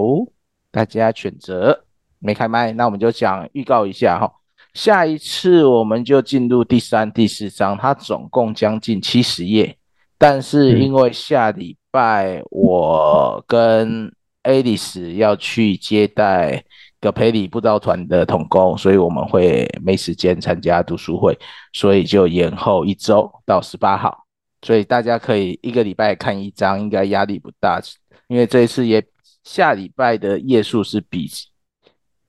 [0.72, 1.84] 大家选择。
[2.20, 4.37] 没开麦，那我们就讲预告一下哈。
[4.78, 9.76] 下一次我们就进入第三、第四章，它总共将近七十页。
[10.16, 14.08] 但是因为下礼拜我跟
[14.44, 16.64] Alice 要去接待
[17.00, 21.36] 葛培里布道团的同工，所以我们会没时间参加读书会，
[21.72, 24.16] 所以就延后一周到十八号。
[24.62, 27.82] 所以大家可以一个礼拜看一章，应该压力不大。
[28.28, 29.04] 因为这一次也
[29.42, 31.28] 下礼拜的页数是比。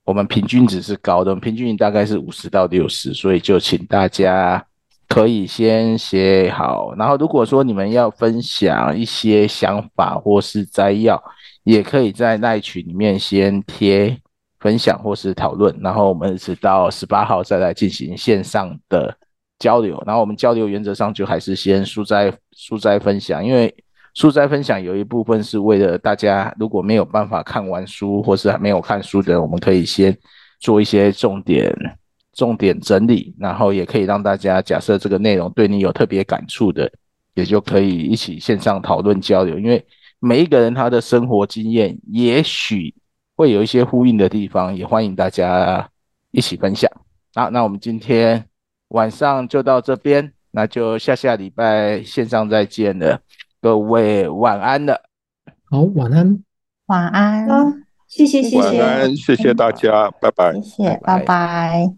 [0.10, 4.66] 我们平均值是高的，平均大概是五十到六十，所以就请大家
[5.08, 6.96] 可以先写好。
[6.96, 11.24] 然后如果说你们要分享一些想法或是摘要，
[11.64, 14.18] 也可以在那群里面先贴
[14.60, 15.78] 分享或是讨论。
[15.80, 19.16] 然后我们直到十八号再来进行线上的
[19.60, 20.02] 交流。
[20.08, 23.72] 然后我们交流原则上就还是先书摘书摘分享，因为。
[24.16, 30.16] 书斋分享有一部分是为了大家，如果没有办法看完书，或是还没有看书的，我们可以先
[30.60, 31.74] 做一些重点、
[32.34, 36.92] 重点整理，然后也可以让大家，假设这个内容对你有特别感触的，
[37.34, 39.58] 也就可以一起线上讨论交流。
[39.58, 39.86] 因为
[40.20, 42.94] 每一个人他的生活经验，也许
[43.36, 45.88] 会有一些呼应的地方，也欢迎大家
[46.32, 46.90] 一起分享。
[47.36, 48.44] 好，那我们今天
[48.90, 53.22] 晚上就到这边，那就下下礼拜线上再见了。
[53.62, 55.02] 各位晚安了，
[55.70, 56.44] 好，晚安，
[56.88, 57.48] 晚安，
[58.08, 61.88] 谢谢谢谢，晚安，谢谢大家，拜拜，谢谢，拜拜。